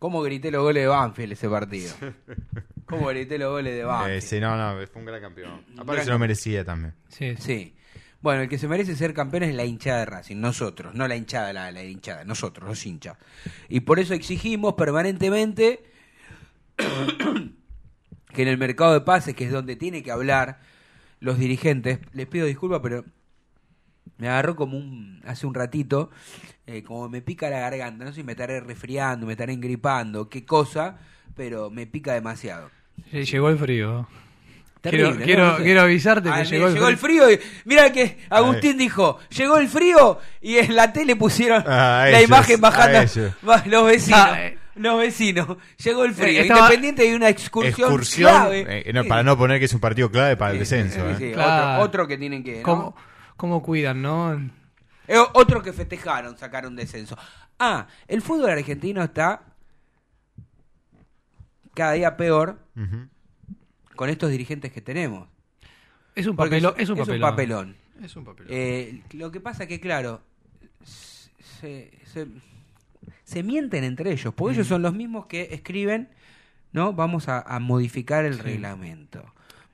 [0.00, 1.94] ¿Cómo grité los goles de Banfield ese partido?
[2.86, 4.20] ¿Cómo grité los goles de Eh, Banfield?
[4.22, 5.62] sí, no, no, fue un gran campeón.
[5.74, 6.94] Aparte gran se lo merecía también.
[7.08, 7.42] sí, sí.
[7.42, 7.74] Sí.
[8.24, 11.14] Bueno, el que se merece ser campeón es la hinchada de Racing, nosotros, no la
[11.14, 13.18] hinchada, la, hinchada, nosotros, los hinchas.
[13.68, 15.84] Y por eso exigimos permanentemente
[18.32, 20.60] que en el mercado de pases, que es donde tiene que hablar
[21.20, 23.04] los dirigentes, les pido disculpas, pero
[24.16, 26.10] me agarró como un, hace un ratito,
[26.66, 30.30] eh, como me pica la garganta, no sé si me estaré resfriando, me estaré engripando,
[30.30, 30.96] qué cosa,
[31.36, 32.70] pero me pica demasiado.
[33.12, 34.08] Llegó el frío.
[34.90, 35.24] Terrible, quiero, ¿no?
[35.24, 35.62] quiero, No sé.
[35.64, 37.24] quiero avisarte que Ay, llegó, mira, el frío.
[37.24, 37.30] frío.
[37.32, 42.10] y- Mira que Agustín dijo, llegó el frío y en la tele pusieron A la
[42.10, 42.98] ellos, imagen bajando
[43.66, 44.20] los vecinos.
[44.22, 44.58] Ah, eh.
[44.76, 45.56] Los vecinos.
[45.84, 46.42] Llegó el frío.
[46.42, 48.82] Estaba- Independiente de una excursión, Excursión, clave.
[48.88, 50.96] eh, no, para no poner que es un partido clave para el descenso.
[50.96, 51.16] Sí, ¿eh?
[51.18, 51.74] sí, Claro.
[51.74, 52.56] otro, otro que tienen que...
[52.56, 52.62] ¿no?
[52.64, 52.96] ¿Cómo,
[53.36, 54.32] ¿Cómo cuidan, no?
[55.06, 57.16] Eh, otro que festejaron, sacaron descenso.
[57.58, 59.42] Ah, el fútbol argentino está
[61.74, 62.58] cada día peor.
[63.96, 65.28] Con estos dirigentes que tenemos.
[66.14, 66.74] Es un papelón.
[66.78, 67.20] Es un papelón.
[67.20, 67.76] papelón.
[68.02, 68.52] Es un papelón.
[68.52, 70.20] Eh, lo que pasa que, claro,
[70.84, 72.26] se, se,
[73.24, 74.54] se mienten entre ellos, porque Mm.
[74.56, 76.08] ellos son los mismos que escriben,
[76.72, 76.92] ¿no?
[76.92, 79.24] Vamos a, a modificar el reglamento,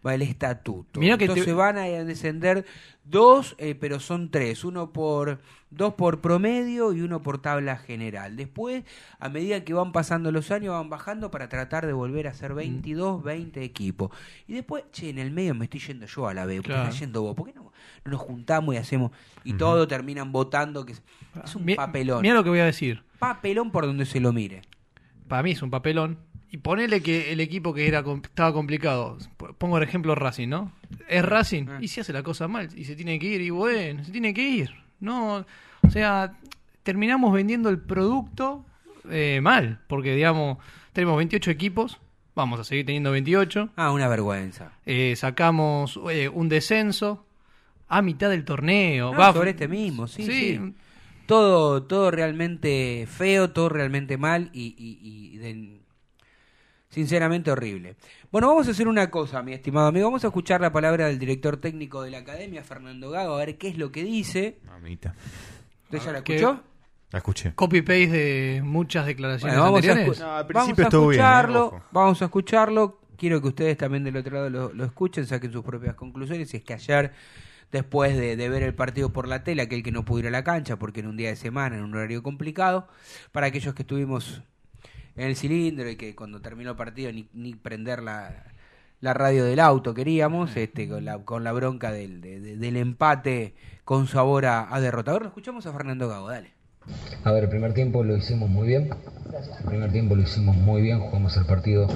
[0.06, 0.98] va el estatuto.
[1.00, 2.64] Mirá que te- Entonces van a descender
[3.04, 5.40] dos, eh, pero son tres, uno por
[5.70, 8.36] dos por promedio y uno por tabla general.
[8.36, 8.82] Después,
[9.18, 12.54] a medida que van pasando los años, van bajando para tratar de volver a ser
[12.54, 14.10] 22, 20 equipos.
[14.48, 16.84] Y después, che, en el medio me estoy yendo yo a la B, Claro.
[16.88, 17.64] está yendo vos, ¿por qué no,
[18.04, 19.10] no nos juntamos y hacemos
[19.44, 21.02] y todo terminan votando que es,
[21.44, 22.22] es un Mi- papelón.
[22.22, 23.02] Mira lo que voy a decir.
[23.18, 24.62] Papelón por donde se lo mire.
[25.28, 26.18] Para mí es un papelón.
[26.52, 29.18] Y ponele que el equipo que era estaba complicado.
[29.58, 30.72] Pongo el ejemplo Racing, ¿no?
[31.08, 31.66] Es Racing.
[31.68, 31.78] Ah.
[31.80, 32.68] Y si hace la cosa mal.
[32.76, 33.40] Y se tiene que ir.
[33.40, 34.70] Y bueno, se tiene que ir.
[34.98, 35.44] No.
[35.82, 36.36] O sea,
[36.82, 38.64] terminamos vendiendo el producto
[39.10, 39.78] eh, mal.
[39.86, 40.58] Porque, digamos,
[40.92, 41.98] Tenemos 28 equipos,
[42.34, 43.70] vamos a seguir teniendo 28.
[43.76, 44.72] Ah, una vergüenza.
[44.86, 47.24] Eh, sacamos eh, un descenso
[47.88, 49.12] a mitad del torneo.
[49.12, 50.60] No, Va- sobre este mismo, sí, sí.
[51.26, 54.98] Todo, todo realmente feo, todo realmente mal y, y-
[55.34, 55.79] y de-
[56.90, 57.96] sinceramente horrible.
[58.30, 60.06] Bueno, vamos a hacer una cosa, mi estimado amigo.
[60.06, 63.56] Vamos a escuchar la palabra del director técnico de la academia, Fernando Gago, a ver
[63.56, 64.58] qué es lo que dice.
[64.66, 65.14] Mamita.
[65.84, 66.62] ¿Usted ya la escuchó?
[67.12, 67.52] La escuché.
[67.54, 70.20] Copy-paste de muchas declaraciones Bueno, vamos a, anteriores.
[70.20, 71.58] No, al vamos principio a estuvo bien, escucharlo.
[71.58, 71.82] eh, ojo.
[71.90, 73.00] vamos a escucharlo.
[73.16, 76.54] Quiero que ustedes también del otro lado lo, lo escuchen, saquen sus propias conclusiones.
[76.54, 77.12] Y es que ayer,
[77.72, 80.30] después de, de ver el partido por la tele, aquel que no pudo ir a
[80.30, 82.86] la cancha porque en un día de semana, en un horario complicado,
[83.32, 84.42] para aquellos que estuvimos
[85.20, 88.44] en el cilindro y que cuando terminó el partido ni, ni prender la,
[89.00, 92.76] la radio del auto queríamos, este, con, la, con la bronca del, de- de- del
[92.76, 93.54] empate
[93.84, 95.10] con sabor a, a derrota.
[95.12, 96.50] Ahora lo escuchamos a Fernando Gago, dale.
[97.24, 98.90] A ver, el primer tiempo lo hicimos muy bien.
[99.60, 100.98] El primer tiempo lo hicimos muy bien.
[101.00, 101.86] Jugamos el partido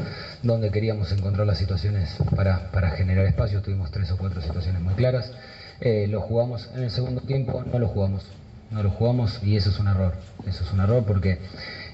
[0.43, 3.63] donde queríamos encontrar las situaciones para, para generar espacios.
[3.63, 5.33] Tuvimos tres o cuatro situaciones muy claras.
[5.81, 8.27] Eh, lo jugamos en el segundo tiempo, no lo jugamos.
[8.71, 10.15] No lo jugamos y eso es un error.
[10.47, 11.39] Eso es un error porque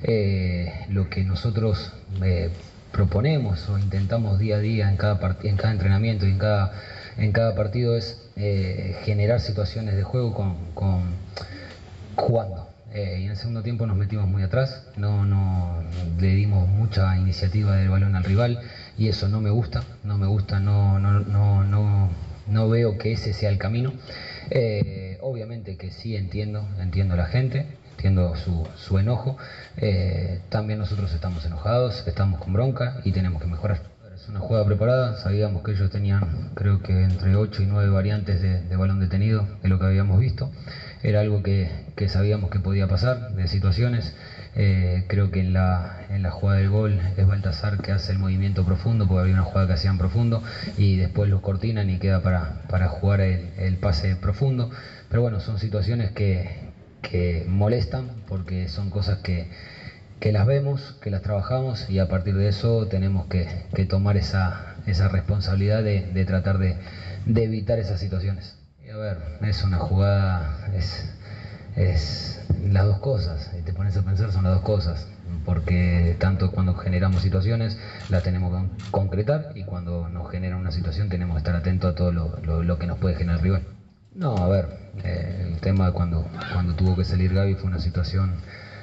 [0.03, 1.93] eh, lo que nosotros
[2.23, 2.49] eh,
[2.93, 6.71] proponemos o intentamos día a día en cada, en cada entrenamiento y en cada,
[7.17, 10.57] en cada partido es eh, generar situaciones de juego con-
[12.17, 12.67] jugando.
[12.93, 15.81] Y en el segundo tiempo nos metimos muy atrás, no, no
[16.19, 18.59] le dimos mucha iniciativa del balón al rival
[18.99, 22.11] y eso no me gusta, no me gusta, no, no, no, no,
[22.49, 23.95] no veo que ese sea el camino.
[25.21, 27.67] Obviamente que sí entiendo, entiendo la gente,
[28.01, 29.37] entiendo su, su enojo,
[29.77, 33.83] Eh, también nosotros estamos enojados, estamos con bronca y tenemos que mejorar.
[34.15, 38.41] Es una jugada preparada, sabíamos que ellos tenían creo que entre 8 y 9 variantes
[38.41, 40.51] de, balón detenido, de lo que habíamos visto.
[41.03, 44.15] Era algo que, que sabíamos que podía pasar, de situaciones.
[44.55, 48.19] Eh, creo que en la, en la jugada del gol es Baltasar que hace el
[48.19, 50.43] movimiento profundo, porque había una jugada que hacían profundo
[50.77, 54.69] y después los cortinan y queda para, para jugar el, el pase profundo.
[55.09, 56.70] Pero bueno, son situaciones que,
[57.01, 59.47] que molestan porque son cosas que,
[60.21, 64.17] que las vemos, que las trabajamos y a partir de eso tenemos que, que tomar
[64.17, 66.77] esa, esa responsabilidad de, de tratar de,
[67.25, 68.57] de evitar esas situaciones.
[68.93, 71.09] A ver, es una jugada, es,
[71.77, 75.07] es las dos cosas, te pones a pensar son las dos cosas,
[75.45, 77.77] porque tanto cuando generamos situaciones
[78.09, 81.95] las tenemos que concretar y cuando nos genera una situación tenemos que estar atentos a
[81.95, 83.80] todo lo, lo- lo que nos puede generar el rival.
[84.15, 84.69] No, a ver,
[85.05, 88.41] eh, el tema cuando, cuando tuvo que salir Gaby fue una situación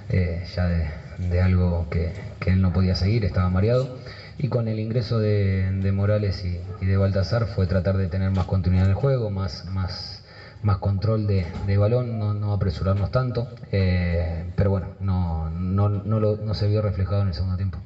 [0.10, 3.90] eh, ya de, de algo que, que él no podía seguir, estaba mareado.
[4.38, 8.46] Y con el ingreso de, de Morales y, de Baltasar fue tratar de tener más
[8.46, 10.22] continuidad en el juego, más, más,
[10.62, 13.50] más control de, de balón, no, no apresurarnos tanto.
[13.72, 17.82] eh, pero bueno, no, no, no, lo- no se vio reflejado en el segundo tiempo.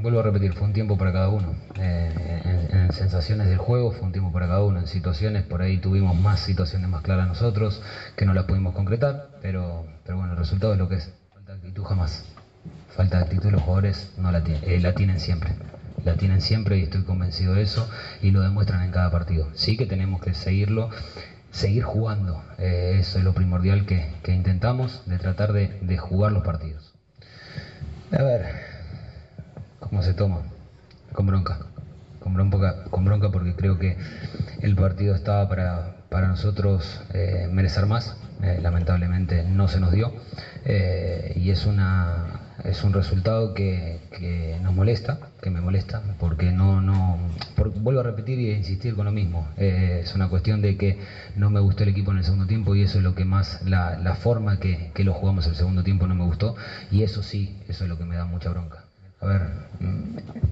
[0.00, 1.56] Vuelvo a repetir, fue un tiempo para cada uno.
[1.76, 4.78] Eh, en, en sensaciones del juego fue un tiempo para cada uno.
[4.78, 7.82] En situaciones, por ahí tuvimos más situaciones más claras nosotros,
[8.14, 11.10] que no las pudimos concretar, pero, pero bueno, el resultado es lo que es.
[11.32, 12.24] Falta de actitud jamás.
[12.94, 15.54] Falta de actitud los jugadores no la, tienen, eh, la tienen siempre.
[16.04, 17.88] La tienen siempre y estoy convencido de eso
[18.22, 19.48] y lo demuestran en cada partido.
[19.54, 20.90] Sí que tenemos que seguirlo,
[21.50, 22.40] seguir jugando.
[22.58, 26.94] Eh, eso es lo primordial que, intentamos, de tratar de jugar los partidos.
[28.16, 28.77] A ver,
[29.88, 30.42] ¿Cómo se toma?
[31.12, 31.58] Con bronca.
[32.18, 33.96] Con bronca, con bronca porque creo que
[34.60, 38.16] el partido estaba para, para nosotros eh, merecer más.
[38.42, 40.12] Eh, lamentablemente no se nos dio.
[40.64, 42.26] Eh, y es, una,
[42.64, 43.98] es un resultado que,
[44.60, 46.80] nos molesta, que me molesta, porque no...
[46.82, 47.16] no
[47.54, 49.48] por- vuelvo a repetir y a insistir con lo mismo.
[49.56, 50.96] Es una cuestión de que
[51.34, 53.58] no me gustó el equipo en el segundo tiempo y eso es lo que más...
[53.64, 56.54] La, la forma que, que lo jugamos el segundo tiempo no me gustó
[56.90, 58.87] y eso sí, eso es lo que me da mucha bronca.
[59.20, 59.42] A ver,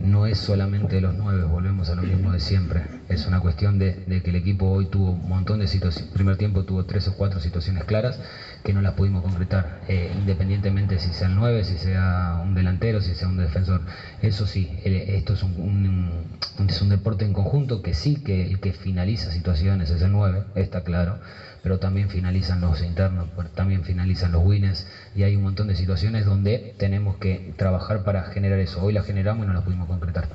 [0.00, 2.82] no es solamente los nueve, volvemos a lo mismo de siempre.
[3.08, 6.12] Es una cuestión de, de que el equipo hoy tuvo un montón de situaciones.
[6.12, 8.18] Primer tiempo tuvo tres o cuatro situaciones claras
[8.64, 13.00] que no las pudimos concretar, eh, independientemente si sea el nueve, si sea un delantero,
[13.00, 13.82] si sea un defensor.
[14.20, 16.26] Eso sí, eh, esto es un-
[16.58, 20.10] un- es un deporte en conjunto que sí, que el que finaliza situaciones es el
[20.10, 21.18] nueve, está claro
[21.66, 24.86] pero también finalizan los internos, también finalizan los winners
[25.16, 28.80] y hay un montón de situaciones donde tenemos que trabajar para generar eso.
[28.84, 30.28] Hoy la generamos y no la pudimos concretar.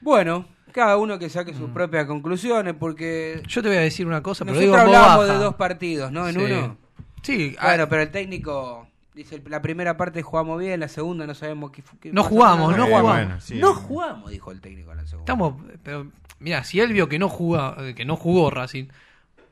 [0.00, 4.22] Bueno, cada uno que saque sus propias conclusiones, porque Yo te voy a decir una
[4.22, 5.24] cosa, pero nosotros digo baja.
[5.26, 6.26] de dos partidos, ¿no?
[6.26, 6.40] En Sí.
[6.40, 6.76] uno.
[7.22, 11.34] Sí, Bueno, ah, pero el técnico dice, la primera parte jugamos bien, la segunda no
[11.34, 11.82] sabemos qué...
[12.00, 13.12] qué No jugamos, no Eh, jugamos.
[13.12, 13.58] bueno, sí.
[13.58, 15.30] No jugamos, dijo el técnico en la segunda.
[15.30, 16.06] estamos, pero
[16.38, 18.86] mira, si él vio que no jugó, que no jugó Racing,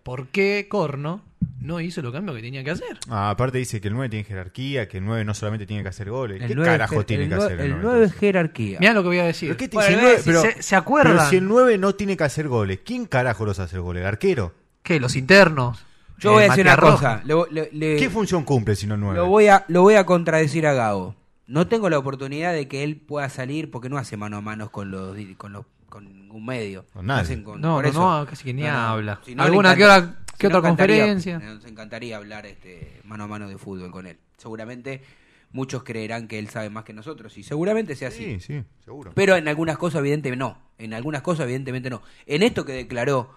[0.08, 1.20] ¿por qué Corno
[1.60, 2.98] no hizo los cambios que tenía que hacer.
[3.10, 5.90] Ah, aparte dice que el 9 tiene jerarquía, que el 9 no solamente tiene que
[5.90, 6.40] hacer goles.
[6.40, 8.78] El ¿Qué carajo tiene el que hacer El nueve, 9 es jerarquía.
[8.80, 9.50] Mirá lo que voy a decir.
[9.50, 11.16] ¿Pero qué te- Bueno, si el le voy a nueve- decir, pero- ¿se- se acuerdan?
[11.18, 14.00] Pero si el 9 no tiene que hacer goles, ¿quién carajo los hace goles?
[14.00, 14.54] ¿El arquero?
[14.82, 14.98] ¿Qué?
[14.98, 15.84] Los internos.
[16.18, 17.22] Yo Eh, voy a decir una cosa.
[17.26, 19.16] le- le- le- ¿Qué función cumple si no el 9?
[19.18, 21.16] lo, voy a, lo voy a contradecir a Gabo.
[21.46, 24.70] No tengo la oportunidad de que él pueda salir porque no hace mano a mano
[24.72, 26.86] con los con los con ningún medio.
[26.92, 27.22] Con nadie.
[27.22, 29.20] Hacen con- No, no, casi que ni habla.
[29.24, 31.38] Si no, ¿Alguna que hora- que si otra conferencia?
[31.38, 34.18] Nos encantaría hablar este mano a mano de fútbol con él.
[34.36, 35.02] Seguramente
[35.50, 38.38] muchos creerán que él sabe más que nosotros y seguramente sea así.
[38.38, 39.12] Sí, sí, seguro.
[39.14, 40.58] Pero en algunas cosas, evidentemente, no.
[40.78, 42.02] En algunas cosas, evidentemente, no.
[42.26, 43.30] En esto que declaró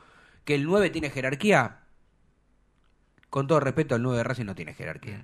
[0.43, 1.79] que el 9 tiene jerarquía,
[3.29, 5.23] con todo respeto, el 9 de Racing no tiene jerarquía.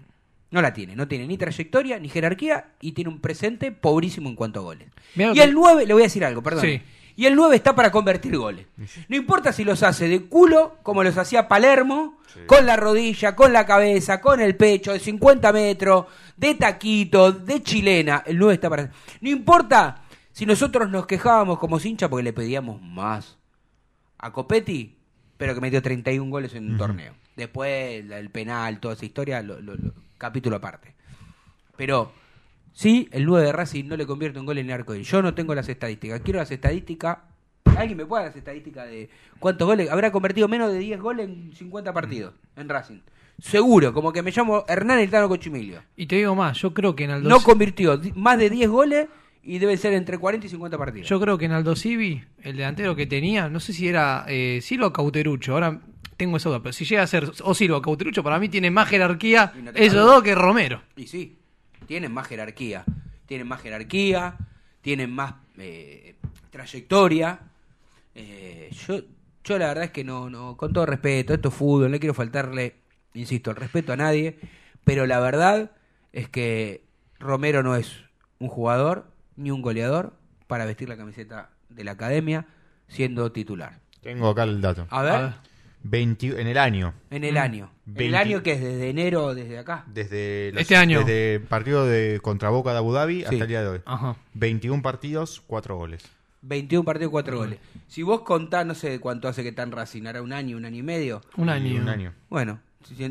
[0.49, 0.95] No la tiene.
[0.95, 4.87] No tiene ni trayectoria, ni jerarquía, y tiene un presente pobrísimo en cuanto a goles.
[5.15, 6.61] Mirá Y que- el 9, le voy a decir algo, perdón.
[6.63, 6.81] Sí.
[7.17, 8.67] Y el 9 está para convertir goles.
[9.09, 13.51] No importa si los hace de culo, como los hacía Palermo, con la rodilla, con
[13.51, 16.05] la cabeza, con el pecho, de 50 metros,
[16.37, 18.23] de taquito, de chilena.
[18.25, 18.91] El 9 está para...
[19.21, 23.37] No importa si nosotros nos quejábamos como hincha porque le pedíamos más
[24.19, 24.95] a Copetti,
[25.37, 27.13] pero que metió 31 goles en un torneo.
[27.35, 30.93] Después el penal, toda esa historia, lo- lo- lo- capítulo aparte.
[31.75, 32.11] Pero
[32.77, 34.93] sí, el 9 de Racing no le convierte un gol en el arco.
[34.93, 36.21] Yo no tengo las estadísticas.
[36.21, 37.17] Quiero las estadísticas.
[37.75, 39.09] ¿Alguien me puede dar las estadísticas de
[39.39, 39.89] cuántos goles?
[39.89, 42.99] Habrá convertido menos de 10 goles en 50 partidos en Racing.
[43.39, 45.83] Seguro, como que me llamo Hernán Eltano Cochimilio.
[45.95, 49.07] Y te digo más, yo creo que en Aldo No convirtió más de 10 goles
[49.43, 51.07] y debe ser entre 40 y 50 partidos.
[51.07, 54.59] Yo creo que en Aldo Civi, el delantero que tenía, no sé si era eh,
[54.61, 55.79] Silva o Cauterucho, ahora
[56.17, 58.71] tengo esa duda, pero si llega a ser o Silva o Cauterucho, para mí tiene
[58.71, 60.81] más jerarquía no esos dos que Romero.
[60.95, 61.37] Y sí,
[61.87, 62.83] tienen más jerarquía.
[63.25, 64.37] Tienen más jerarquía,
[64.81, 66.15] tienen más eh,
[66.51, 67.39] trayectoria.
[68.13, 69.01] Eh, yo,
[69.43, 72.13] yo la verdad es que no, no, con todo respeto, esto es fútbol, no quiero
[72.13, 72.75] faltarle,
[73.13, 74.39] insisto, el respeto a nadie,
[74.83, 75.71] pero la verdad
[76.13, 76.83] es que
[77.19, 78.03] Romero no es
[78.39, 80.13] un jugador ni un goleador
[80.47, 82.47] para vestir la camiseta de la academia
[82.87, 83.79] siendo titular.
[84.01, 84.87] Tengo acá el dato.
[84.89, 85.33] A ver, A ver.
[85.89, 86.93] 20 en el año.
[87.09, 87.71] en el año.
[87.85, 88.17] ¿En el 20.
[88.17, 89.85] año que es desde enero, desde acá?
[89.87, 90.99] Desde los- Este año.
[90.99, 93.79] Desde el partido de contra Boca de Abu Dhabi hasta el día de hoy.
[93.85, 94.15] Ajá.
[94.33, 96.03] 21 partidos, 4 goles.
[96.41, 97.59] 21 partidos, 4 goles.
[97.87, 100.77] Si vos contás, no sé cuánto hace que en Racing, ¿hará un año, un año
[100.77, 101.21] y medio?
[101.37, 101.81] Un Y año.
[101.81, 102.13] Un año.
[102.29, 102.59] Bueno,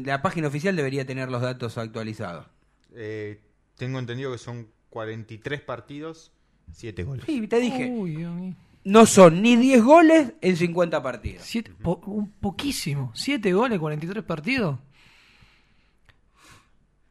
[0.05, 2.47] la página oficial debería tener los datos actualizados.
[2.95, 3.41] Eh,
[3.77, 6.33] tengo entendido que son 43 partidos,
[6.72, 7.24] 7 goles.
[7.27, 7.91] Sí, te dije.
[7.91, 8.55] Uy, Dios mío.
[8.87, 11.43] No son ni 10 goles en 50 partidos.
[11.43, 13.11] Siete- po- un poquísimo.
[13.14, 14.78] Siete goles, 43 partidos.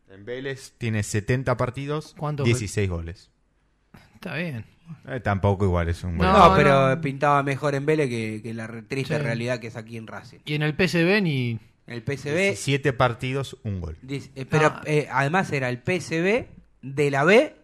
[0.09, 3.29] En Vélez tiene 70 partidos, ¿Cuántos 16 goles.
[4.13, 4.65] Está bien.
[5.07, 6.49] Eh, tampoco igual es un No, goleador.
[6.49, 7.01] No, pero no.
[7.01, 9.21] pintaba mejor en Vélez que, que la triste Sí.
[9.21, 10.39] realidad que es aquí en Racing.
[10.45, 11.59] Y en el PSV ni.
[11.87, 13.97] El PSV, 17 partidos, un gol.
[14.01, 14.81] dice- eh, pero Ah.
[14.85, 16.47] eh, además era el PSV
[16.81, 17.55] de la B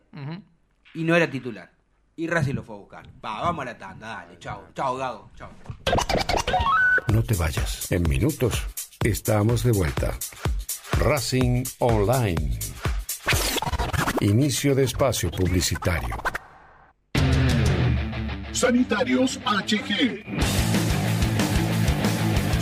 [0.93, 1.72] y no era titular.
[2.16, 3.07] Y Racing lo fue a buscar.
[3.24, 4.68] Va, vamos a la tanda, dale, chao.
[4.76, 5.49] Chao, Gago, chao.
[7.07, 7.91] No te vayas.
[7.91, 8.66] En minutos
[9.03, 10.14] estamos de vuelta.
[10.99, 12.59] Racing Online.
[14.20, 16.16] Inicio de espacio publicitario.
[18.51, 20.61] Sanitarios HG.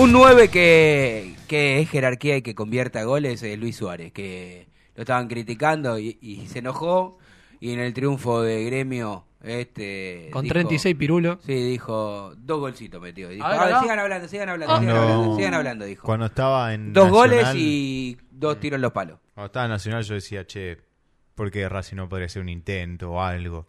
[0.00, 5.02] Un 9 que, que es jerarquía y que convierta goles es Luis Suárez, que lo
[5.02, 7.18] estaban criticando y, y se enojó.
[7.60, 10.30] Y en el triunfo de gremio, este.
[10.32, 11.38] Con dijo- 36 pirulos.
[11.44, 13.28] Sí, dijo, dos golcitos metió.
[13.28, 13.82] Dijo, A ver, "A ver, acá".
[13.82, 16.02] sigan hablando, sigan hablando, sigan Cuando- hablando, sigan hablando, dijo.
[16.06, 19.18] Cuando estaba en Dos goles y dos tiros en los palos.
[19.34, 20.78] Cuando estaba en Nacional yo decía, che,
[21.34, 23.66] ¿por qué Racing no podría hacer un intento o algo?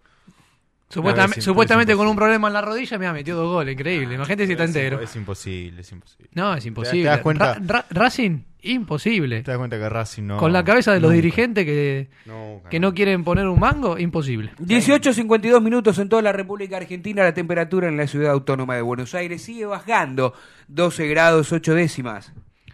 [0.92, 3.74] Supuestamente, es- supuestamente es con un problema en la rodilla me ha metido dos goles,
[3.74, 4.16] increíble.
[4.16, 5.00] Imagínate si está Es entero.
[5.02, 6.30] Es imposible, es imposible.
[6.34, 7.04] No, es imposible.
[7.04, 7.54] ¿Te das cuenta?
[7.56, 9.42] Ra- Ra- Racing, imposible.
[9.44, 10.38] ¿Te das cuenta que Racing no...
[10.38, 13.98] Con la cabeza de los nunca, dirigentes que, nunca, que no quieren poner un mango,
[13.98, 14.52] imposible.
[14.60, 17.24] 18.52 minutos en toda la República Argentina.
[17.24, 20.34] La temperatura en la ciudad autónoma de Buenos Aires sigue bajando.
[20.68, 22.34] 12 grados 8 décimas.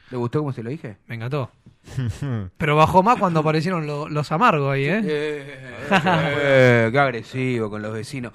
[0.09, 0.97] ¿Le gustó cómo se lo dije?
[1.07, 1.51] Me encantó.
[2.57, 5.01] Pero bajó más cuando aparecieron lo- los amargos ahí, ¿eh?
[5.03, 8.33] Eh, qué agresivo con los vecinos.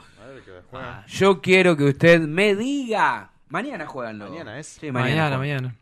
[0.75, 3.31] Ah, Yo quiero que usted me diga.
[3.49, 4.31] Mañana juegan los.
[4.31, 4.67] Mañana es.
[4.67, 5.75] Sí, mañana, mañana.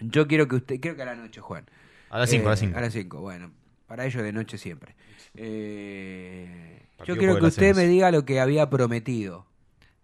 [0.00, 0.80] Yo quiero que usted.
[0.80, 1.64] Creo que a la noche juegan.
[2.10, 2.76] A las 5, Eh, a las 5.
[2.78, 3.50] A las 5, bueno.
[3.86, 4.94] Para ellos de noche siempre.
[5.34, 9.46] Eh, yo quiero que usted me diga lo que había prometido.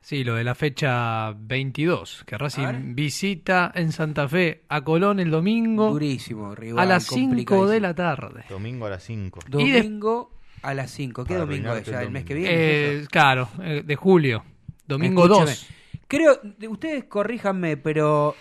[0.01, 2.39] Sí, lo de la fecha 22, que.
[2.39, 6.79] Racing visita en Santa Fe a Colón el domingo Durísimo, rival.
[6.83, 7.69] a las 5 complicadísimo.
[7.71, 8.45] de la tarde.
[8.49, 9.41] Domingo a las 5.
[9.59, 10.31] Y de- Domingo
[10.63, 11.25] a las 5.
[11.25, 12.01] ¿Qué Para domingo es ya?
[12.01, 12.51] el ¿El mes que viene?
[12.55, 13.09] Eh, ¿Es eso?
[13.11, 14.45] claro, eh, de julio.
[14.87, 15.47] Domingo Escúcheme.
[15.51, 15.69] 2.
[16.07, 18.35] Creo, de- ustedes corríjanme, pero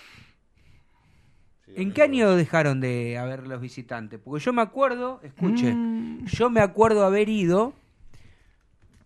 [1.76, 4.20] ¿en qué año dejaron de haber los visitantes?
[4.24, 6.26] Porque yo me acuerdo, escuche, Mm.
[6.28, 7.74] yo me acuerdo haber ido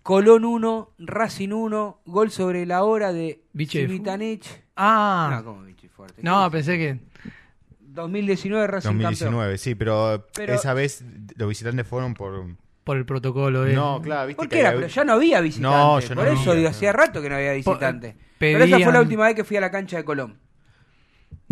[0.04, 4.45] Colón 1, Racing 1, gol sobre la hora de Civitanich.
[4.76, 6.22] Ah, No, ¿cómo Vichy Fuerte?
[6.24, 6.99] no, ¿Qué pensé que...
[7.82, 11.04] 2019 Racing 2019, sí, pero, Pero- esa vez
[11.36, 12.45] los visitantes fueron por...
[12.84, 13.68] Por el protocolo.
[13.68, 13.74] eh.
[13.74, 14.70] No, claro, viste ¿Por que qué era?
[14.70, 15.80] había- Pero ya no había visitantes.
[15.80, 16.70] No, ya no Por eso había, digo, no.
[16.76, 18.14] hacía rato que no había visitantes.
[18.16, 20.39] Po- Pero esa fue la pedían- última vez que fui a la cancha de Colón.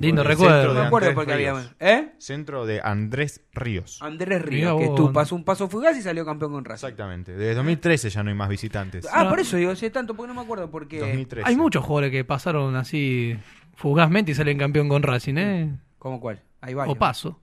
[0.01, 0.55] Lindo Por el recuerdo.
[0.55, 1.49] centro No de me acuerdo Andrés porque Ríos.
[1.57, 1.75] habíamos.
[1.79, 2.13] ¿Eh?
[2.17, 3.99] Centro de Andrés Ríos.
[4.01, 4.95] Andrés Mirá Ríos, que vos.
[4.95, 6.87] tú pasó un paso fugaz y salió campeón con Racing.
[6.87, 7.33] Exactamente.
[7.33, 9.07] Desde 2013 ya no hay más visitantes.
[9.11, 9.29] Ah, No.
[9.29, 11.47] por eso digo, si es tanto, porque no me acuerdo porque 2013.
[11.47, 13.37] Hay muchos jugadores que pasaron así
[13.75, 15.77] fugazmente y salen campeón con Racing, ¿eh?
[15.97, 16.41] ¿Cómo cuál?
[16.61, 16.95] Hay varios.
[16.95, 17.39] O paso.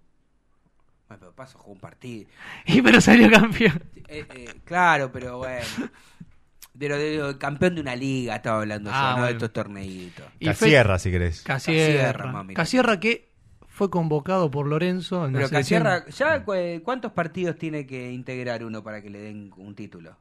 [1.08, 2.28] Bueno, pero paso jugó un partido.
[2.66, 3.82] Y pero salió campeón.
[4.08, 5.64] Eh, eh, claro, pero bueno.
[6.78, 9.52] De lo de lo- campeón de una liga estaba hablando Ah, yo, no de estos
[9.52, 10.26] torneitos.
[10.38, 11.42] Y fe- Casierra, si querés.
[11.42, 12.32] Casierra, Casierra.
[12.32, 12.54] mami.
[12.54, 13.32] Casierra que
[13.68, 15.82] fue convocado por Lorenzo en la Pero selección.
[15.84, 20.16] Casierra, ¿ya cu- cuántos partidos tiene que integrar uno para que le den un título?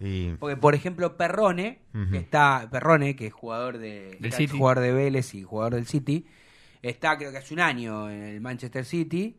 [0.00, 4.46] Y Porque, por ejemplo, Perrone, que está, Perrone, que es jugador de, City.
[4.56, 6.26] jugador de Vélez y jugador del City,
[6.80, 9.36] está creo que hace un año en el Manchester City,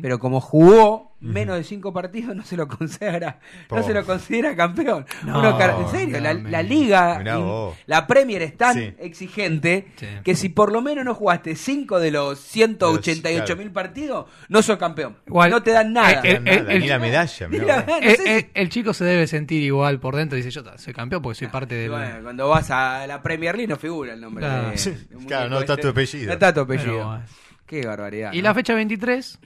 [0.00, 4.54] Pero como jugó menos de cinco partidos, no se lo considera, no se lo considera
[4.54, 5.04] campeón.
[5.24, 8.94] No, Uno en serio, la, no, la me- liga, in- la Premier es tan Sí.
[8.98, 10.06] exigente Sí.
[10.22, 13.58] que si por lo menos no jugaste cinco de los 188 claro.
[13.60, 15.16] mil partidos, no sos campeón.
[15.26, 16.20] Igual, no te dan nada.
[16.22, 17.48] eh, eh, nada, el- ni la medalla.
[17.48, 17.56] no
[18.02, 20.36] Eh, sé si- eh, el chico se debe sentir igual por dentro.
[20.36, 21.90] Dice, yo soy campeón porque soy parte del...
[21.90, 24.44] Bueno, cuando vas a la Premier League no figura el nombre.
[24.44, 24.70] Claro.
[24.70, 24.94] de- Sí,
[25.26, 25.82] claro, no está este.
[25.82, 26.26] tu apellido.
[26.26, 27.20] No está tu apellido.
[27.66, 28.32] Qué barbaridad.
[28.32, 28.44] Y ¿no?
[28.44, 29.40] la fecha 23,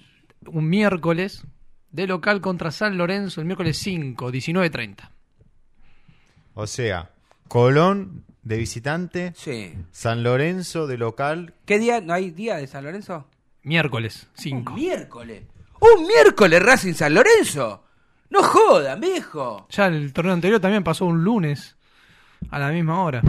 [0.47, 1.45] un miércoles,
[1.91, 5.11] de local contra San Lorenzo, el miércoles 5, 19.30.
[6.55, 7.11] O sea,
[7.49, 9.75] Colón de visitante, Sí.
[9.91, 11.55] San Lorenzo de local.
[11.67, 12.01] ¿Qué día?
[12.01, 13.29] ¿No hay día de San Lorenzo?
[13.63, 14.73] Miércoles Un 5.
[14.75, 15.43] miércoles.
[15.81, 17.85] Un miércoles Racing San Lorenzo.
[18.31, 19.67] No jodan, viejo.
[19.71, 21.77] Ya el torneo anterior también pasó un lunes
[22.51, 23.21] a la misma hora.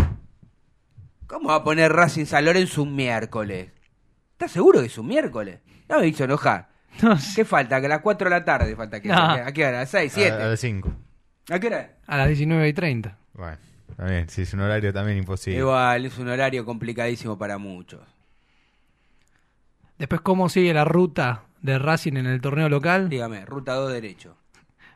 [1.27, 3.71] ¿Cómo va a poner Racing San Lorenzo un miércoles?
[4.33, 5.59] ¿Estás seguro que es un miércoles?
[5.89, 6.69] No me hizo enojar.
[7.01, 7.79] No sé, ¿Qué falta?
[7.79, 9.15] Que a las 4 de la tarde falta que No.
[9.15, 9.77] ¿A qué hora?
[9.77, 10.37] ¿A las 6, A, a 7?
[10.39, 10.93] las 5.
[11.51, 11.97] ¿A qué hora?
[12.07, 13.17] a las 19 y 30.
[13.33, 13.57] Bueno.
[13.95, 15.59] También, sí, es un horario también imposible.
[15.59, 18.01] Igual, es un horario complicadísimo para muchos.
[19.97, 23.09] Después, ¿cómo sigue la ruta de Racing en el torneo local?
[23.09, 24.37] Dígame, ruta 2 derecho.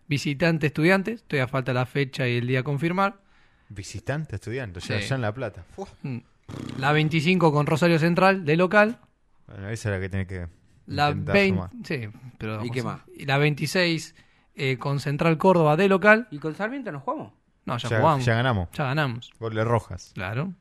[0.08, 1.24] Visitante, estudiantes.
[1.24, 3.20] Todavía falta la fecha y el día a confirmar.
[3.70, 5.08] Visitante, estudiante, ya, Sí.
[5.08, 5.66] ya en La Plata.
[5.78, 5.90] Uf.
[6.04, 6.18] Mm.
[6.80, 9.00] La 25 con Rosario Central de local.
[9.48, 10.48] Bueno, esa es la que tiene que
[10.88, 11.70] La intentar 20, sumar.
[11.84, 13.02] sí, pero ¿Y qué más?
[13.26, 14.16] la 26
[14.56, 16.28] eh, con Central Córdoba de local.
[16.32, 17.34] ¿Y con Sarmiento nos jugamos?
[17.66, 18.26] No, ya, Ya, jugamos.
[18.26, 18.70] ya ganamos.
[18.74, 19.32] Ya ganamos.
[19.40, 20.12] Goles rojas.
[20.14, 20.54] Claro.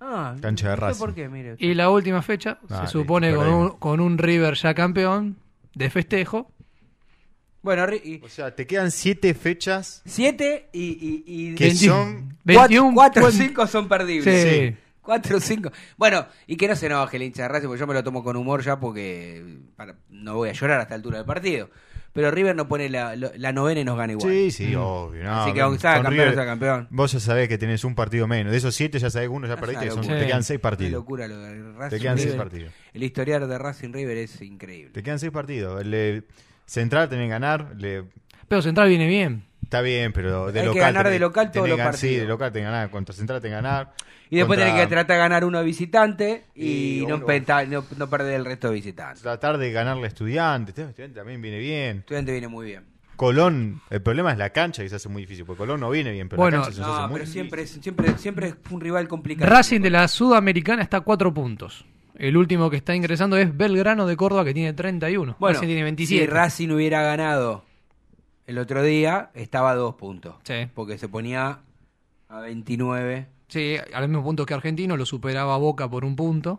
[0.00, 1.56] Ah, Cancha de no sé por qué, mire.
[1.58, 5.36] Y la última fecha Ah, se supone listo, con un, con un River ya campeón
[5.74, 6.50] de festejo.
[7.62, 10.82] Bueno, y- O sea, te quedan siete fechas siete y,
[11.26, 12.38] y, y que 20 son...
[12.44, 14.70] 21 cuatro o cuen- cinco son perdibles.
[14.70, 14.76] Sí.
[15.02, 15.70] Cuatro o cinco.
[15.96, 18.22] Bueno, y que no se enoje el hincha de Racing, porque yo me lo tomo
[18.22, 21.70] con humor ya porque para- no voy a llorar a esta altura del partido.
[22.12, 24.28] Pero River no pone la, lo- la novena y nos gana igual.
[24.32, 25.22] Sí, sí, obvio.
[25.22, 26.88] no, Así que aunque sea campeón, River, sea campeón.
[26.90, 28.50] Vos ya sabés que tenés un partido menos.
[28.50, 30.56] De esos siete ya sabés que uno ya Es perdiste, una son- te quedan seis
[30.58, 30.92] Una partidos.
[30.92, 31.96] locura lo de Racing.
[31.96, 32.38] Te quedan seis River.
[32.38, 32.72] partidos.
[32.92, 34.90] El historial de Racing River es increíble.
[34.92, 35.80] Te quedan seis partidos.
[35.82, 36.24] El de
[36.66, 37.74] Central tenés que ganar.
[37.78, 38.04] le-
[38.48, 39.44] Pero Central viene bien.
[39.62, 40.82] Está bien, pero de Hay que local.
[40.94, 42.22] ganar de local todos los que ganar- Sí, partidos.
[42.22, 42.90] de local tenés que ganar.
[42.90, 43.92] Contra Central tenés que ganar.
[44.28, 47.26] Y después Contra- tenés que tratar de ganar uno de visitante y, Y no, uno-
[47.26, 49.22] penta- no, no perder el resto de visitantes.
[49.22, 50.76] Tratar de ganarle a Estudiantes.
[50.76, 51.98] Estudiantes también viene bien.
[51.98, 52.84] Estudiante viene muy bien.
[53.16, 55.44] Colón, el problema es la cancha que se hace muy difícil.
[55.44, 57.32] Porque Colón no viene bien, pero Bueno, la cancha se hace No, muy pero difícil.
[57.42, 59.50] siempre es, siempre, siempre es un rival complicado.
[59.50, 61.84] Racing de la Sudamericana está a 4 puntos.
[62.16, 65.36] El último que está ingresando es Belgrano de Córdoba que tiene 31.
[65.38, 66.26] Bueno, Racing tiene si 27.
[66.28, 67.64] Racing hubiera ganado
[68.50, 70.34] el otro día, estaba a dos puntos.
[70.42, 70.68] Sí.
[70.74, 71.60] Porque se ponía
[72.28, 73.28] a 29.
[73.46, 76.58] Sí, al mismo punto que Argentino, lo superaba Boca por un punto.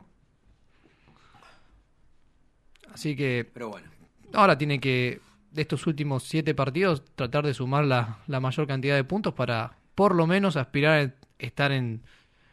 [2.94, 3.88] Así que Pero bueno.
[4.34, 5.20] ahora tiene que,
[5.52, 9.76] de estos últimos siete partidos, tratar de sumar la, la mayor cantidad de puntos para
[9.94, 12.04] por lo menos aspirar a estar en,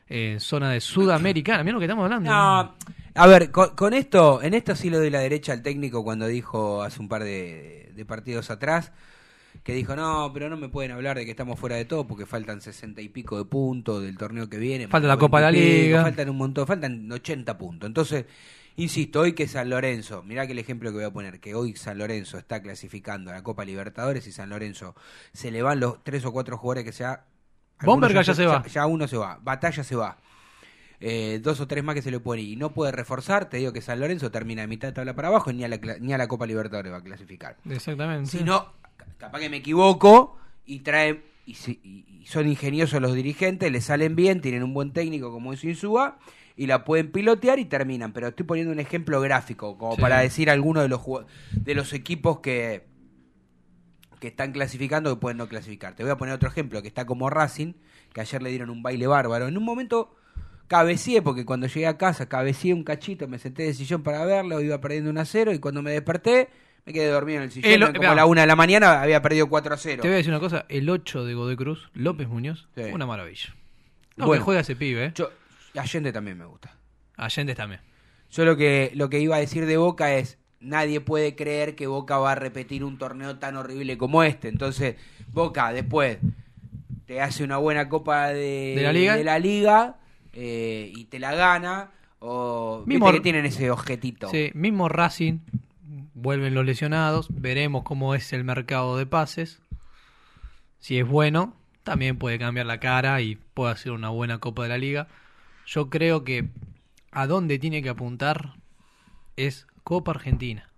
[0.08, 1.62] en zona de Sudamericana.
[1.62, 2.28] Mira lo que estamos hablando.
[2.28, 2.74] No,
[3.14, 6.26] a ver, con, con esto, en esto sí lo doy la derecha al técnico cuando
[6.26, 8.90] dijo hace un par de, de partidos atrás
[9.62, 12.24] que dijo, no, pero no me pueden hablar de que estamos fuera de todo porque
[12.26, 14.88] faltan sesenta y pico de puntos del torneo que viene.
[14.88, 16.02] Falta la 90 Copa de la Liga.
[16.02, 17.86] Faltan un montón, faltan 80 puntos.
[17.86, 18.24] Entonces,
[18.76, 21.76] insisto, hoy que San Lorenzo, mirá que el ejemplo que voy a poner, que hoy
[21.76, 24.94] San Lorenzo está clasificando a la Copa Libertadores y San Lorenzo
[25.32, 27.24] se le van los tres o cuatro jugadores que sea...
[27.82, 28.64] Bomberga ya se va.
[28.66, 30.16] Ya uno se va, Batalla se va.
[31.00, 33.58] Eh, dos o tres más que se le pueden ir y no puede reforzar, te
[33.58, 35.76] digo que San Lorenzo termina de mitad de tabla para abajo y ni a la,
[36.00, 37.56] ni a la Copa Libertadores va a clasificar.
[37.70, 38.28] Exactamente.
[38.30, 41.54] Si no, ca- capaz que me equivoco y trae y,
[42.26, 46.18] son ingeniosos los dirigentes, le salen bien, tienen un buen técnico como es Insúa
[46.56, 48.12] y la pueden pilotear y terminan.
[48.12, 50.00] Pero estoy poniendo un ejemplo gráfico como Sí.
[50.02, 51.00] para decir algunos de los
[51.52, 52.86] de los equipos que
[54.20, 55.94] que están clasificando que pueden no clasificar.
[55.94, 57.74] Te voy a poner otro ejemplo que está como Racing,
[58.12, 59.46] que ayer le dieron un baile bárbaro.
[59.46, 60.16] En un momento
[60.66, 64.60] cabeceé, porque cuando llegué a casa cabeceé un cachito, me senté de sillón para verlo,
[64.60, 66.48] iba perdiendo 1 a 0 y cuando me desperté
[66.88, 67.70] me quedé dormido en el sillón.
[67.70, 70.00] El- como a la 1 de la mañana había perdido 4 a 0.
[70.02, 72.82] Te voy a decir una cosa, el 8 de Godoy Cruz, López Muñoz, Sí.
[72.92, 73.54] una maravilla.
[74.16, 74.40] No, Bueno.
[74.40, 75.12] que juega ese pibe, ¿eh?
[75.14, 75.30] Yo,
[75.76, 76.74] Allende también me gusta.
[77.16, 77.80] Allende también.
[78.30, 81.86] Yo lo que, lo que iba a decir de Boca es, nadie puede creer que
[81.86, 84.48] Boca va a repetir un torneo tan horrible como este.
[84.48, 84.96] Entonces,
[85.32, 86.18] Boca después
[87.06, 89.16] te hace una buena copa de, ¿De la Liga?
[89.16, 89.96] de la liga,
[90.32, 91.90] eh, y te la gana.
[92.20, 94.28] O Mismo- que tienen ese objetito.
[94.30, 95.38] Sí, mismo Racing,
[96.20, 99.60] vuelven los lesionados, veremos cómo es el mercado de pases.
[100.78, 104.68] Si es bueno, también puede cambiar la cara y puede hacer una buena Copa de
[104.68, 105.08] la Liga.
[105.66, 106.48] Yo creo que
[107.10, 108.54] a dónde tiene que apuntar
[109.36, 110.70] es Copa Argentina.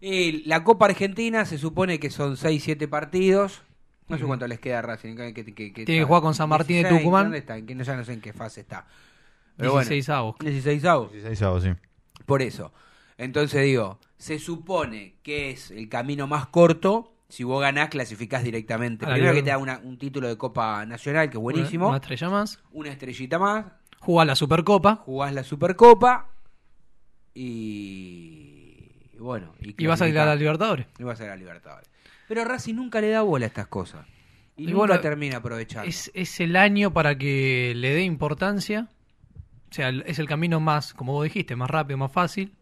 [0.00, 3.62] Y la Copa Argentina se supone que son 6-7 partidos.
[4.08, 5.14] No sé cuánto les queda a Racing.
[5.14, 7.24] que- que- que- Tiene que jugar con San Martín de 16, Tucumán.
[7.26, 7.58] ¿Dónde está?
[7.60, 8.86] No- ya no sé en qué fase está.
[9.56, 10.36] Pero bueno, 16 avos.
[10.40, 11.12] 16 avos.
[11.12, 11.70] 16 avos, sí.
[12.26, 12.72] Por eso.
[13.20, 17.12] Entonces digo, se supone que es el camino más corto.
[17.28, 19.04] Si vos ganás, clasificás directamente.
[19.04, 21.88] La Primero que te da una- un título de Copa Nacional, que es buenísimo.
[21.88, 22.58] Una, estrella más.
[22.72, 23.66] Una estrellita más.
[23.98, 26.30] Juega la Supercopa Jugás la Supercopa.
[27.34, 28.90] Y.
[29.12, 29.52] y bueno.
[29.60, 30.38] y vas a ir a la clasificás.
[30.38, 30.86] Libertadores.
[30.98, 31.90] Y vas a ir a Libertadores.
[32.26, 34.06] Pero Racing nunca le da bola a estas cosas.
[34.56, 35.88] Y, Y nunca bueno, termina aprovechando.
[35.88, 38.88] Es, es el año para que le dé importancia.
[39.70, 42.54] O sea, es el camino más, como vos dijiste, más rápido, más fácil.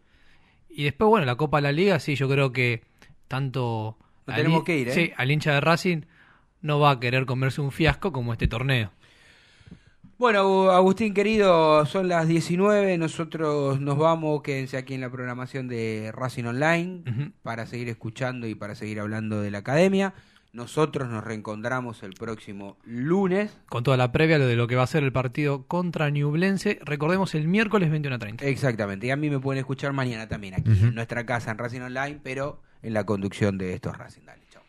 [0.79, 2.83] Y después, bueno, la Copa de la Liga, sí, yo creo que
[3.27, 3.97] tanto...
[4.25, 4.93] Al tenemos que ir, ¿eh?
[4.93, 6.03] Sí, al hincha de Racing
[6.61, 8.89] no va a querer comerse un fiasco como este torneo.
[10.17, 16.13] Bueno, Agustín querido, son las 19, nosotros nos vamos, quédense aquí en la programación de
[16.13, 20.13] Racing Online para seguir escuchando y para seguir hablando de la academia.
[20.51, 23.55] Nosotros nos reencontramos el próximo lunes.
[23.69, 26.79] Con toda la previa de lo que va a ser el partido contra Newblense.
[26.83, 28.43] Recordemos el miércoles 21.30.
[28.43, 29.07] Exactamente.
[29.07, 32.19] Y a mí me pueden escuchar mañana también aquí en nuestra casa en Racing Online,
[32.23, 34.21] pero en la conducción de estos Racing.
[34.25, 34.63] Dale, chao.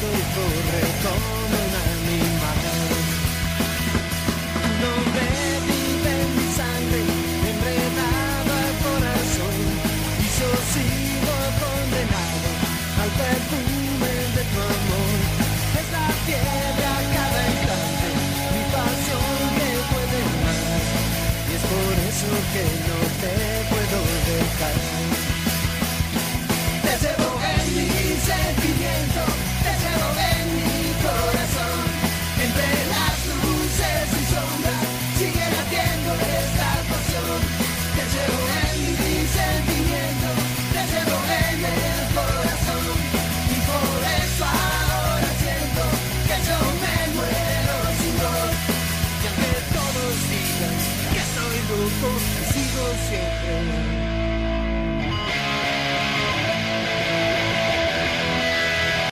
[0.00, 2.60] y corre como un animal.
[4.80, 5.30] No ve
[5.66, 7.02] mi sangre,
[7.50, 9.56] enredado al corazón,
[10.22, 12.48] y yo sigo condenado
[13.02, 15.18] al perfume de tu amor.
[15.80, 18.08] Es la piedra a cada instante,
[18.54, 20.62] mi pasión que puede más,
[21.48, 23.34] y es por eso que no te
[23.70, 23.98] puedo
[24.30, 25.07] dejar.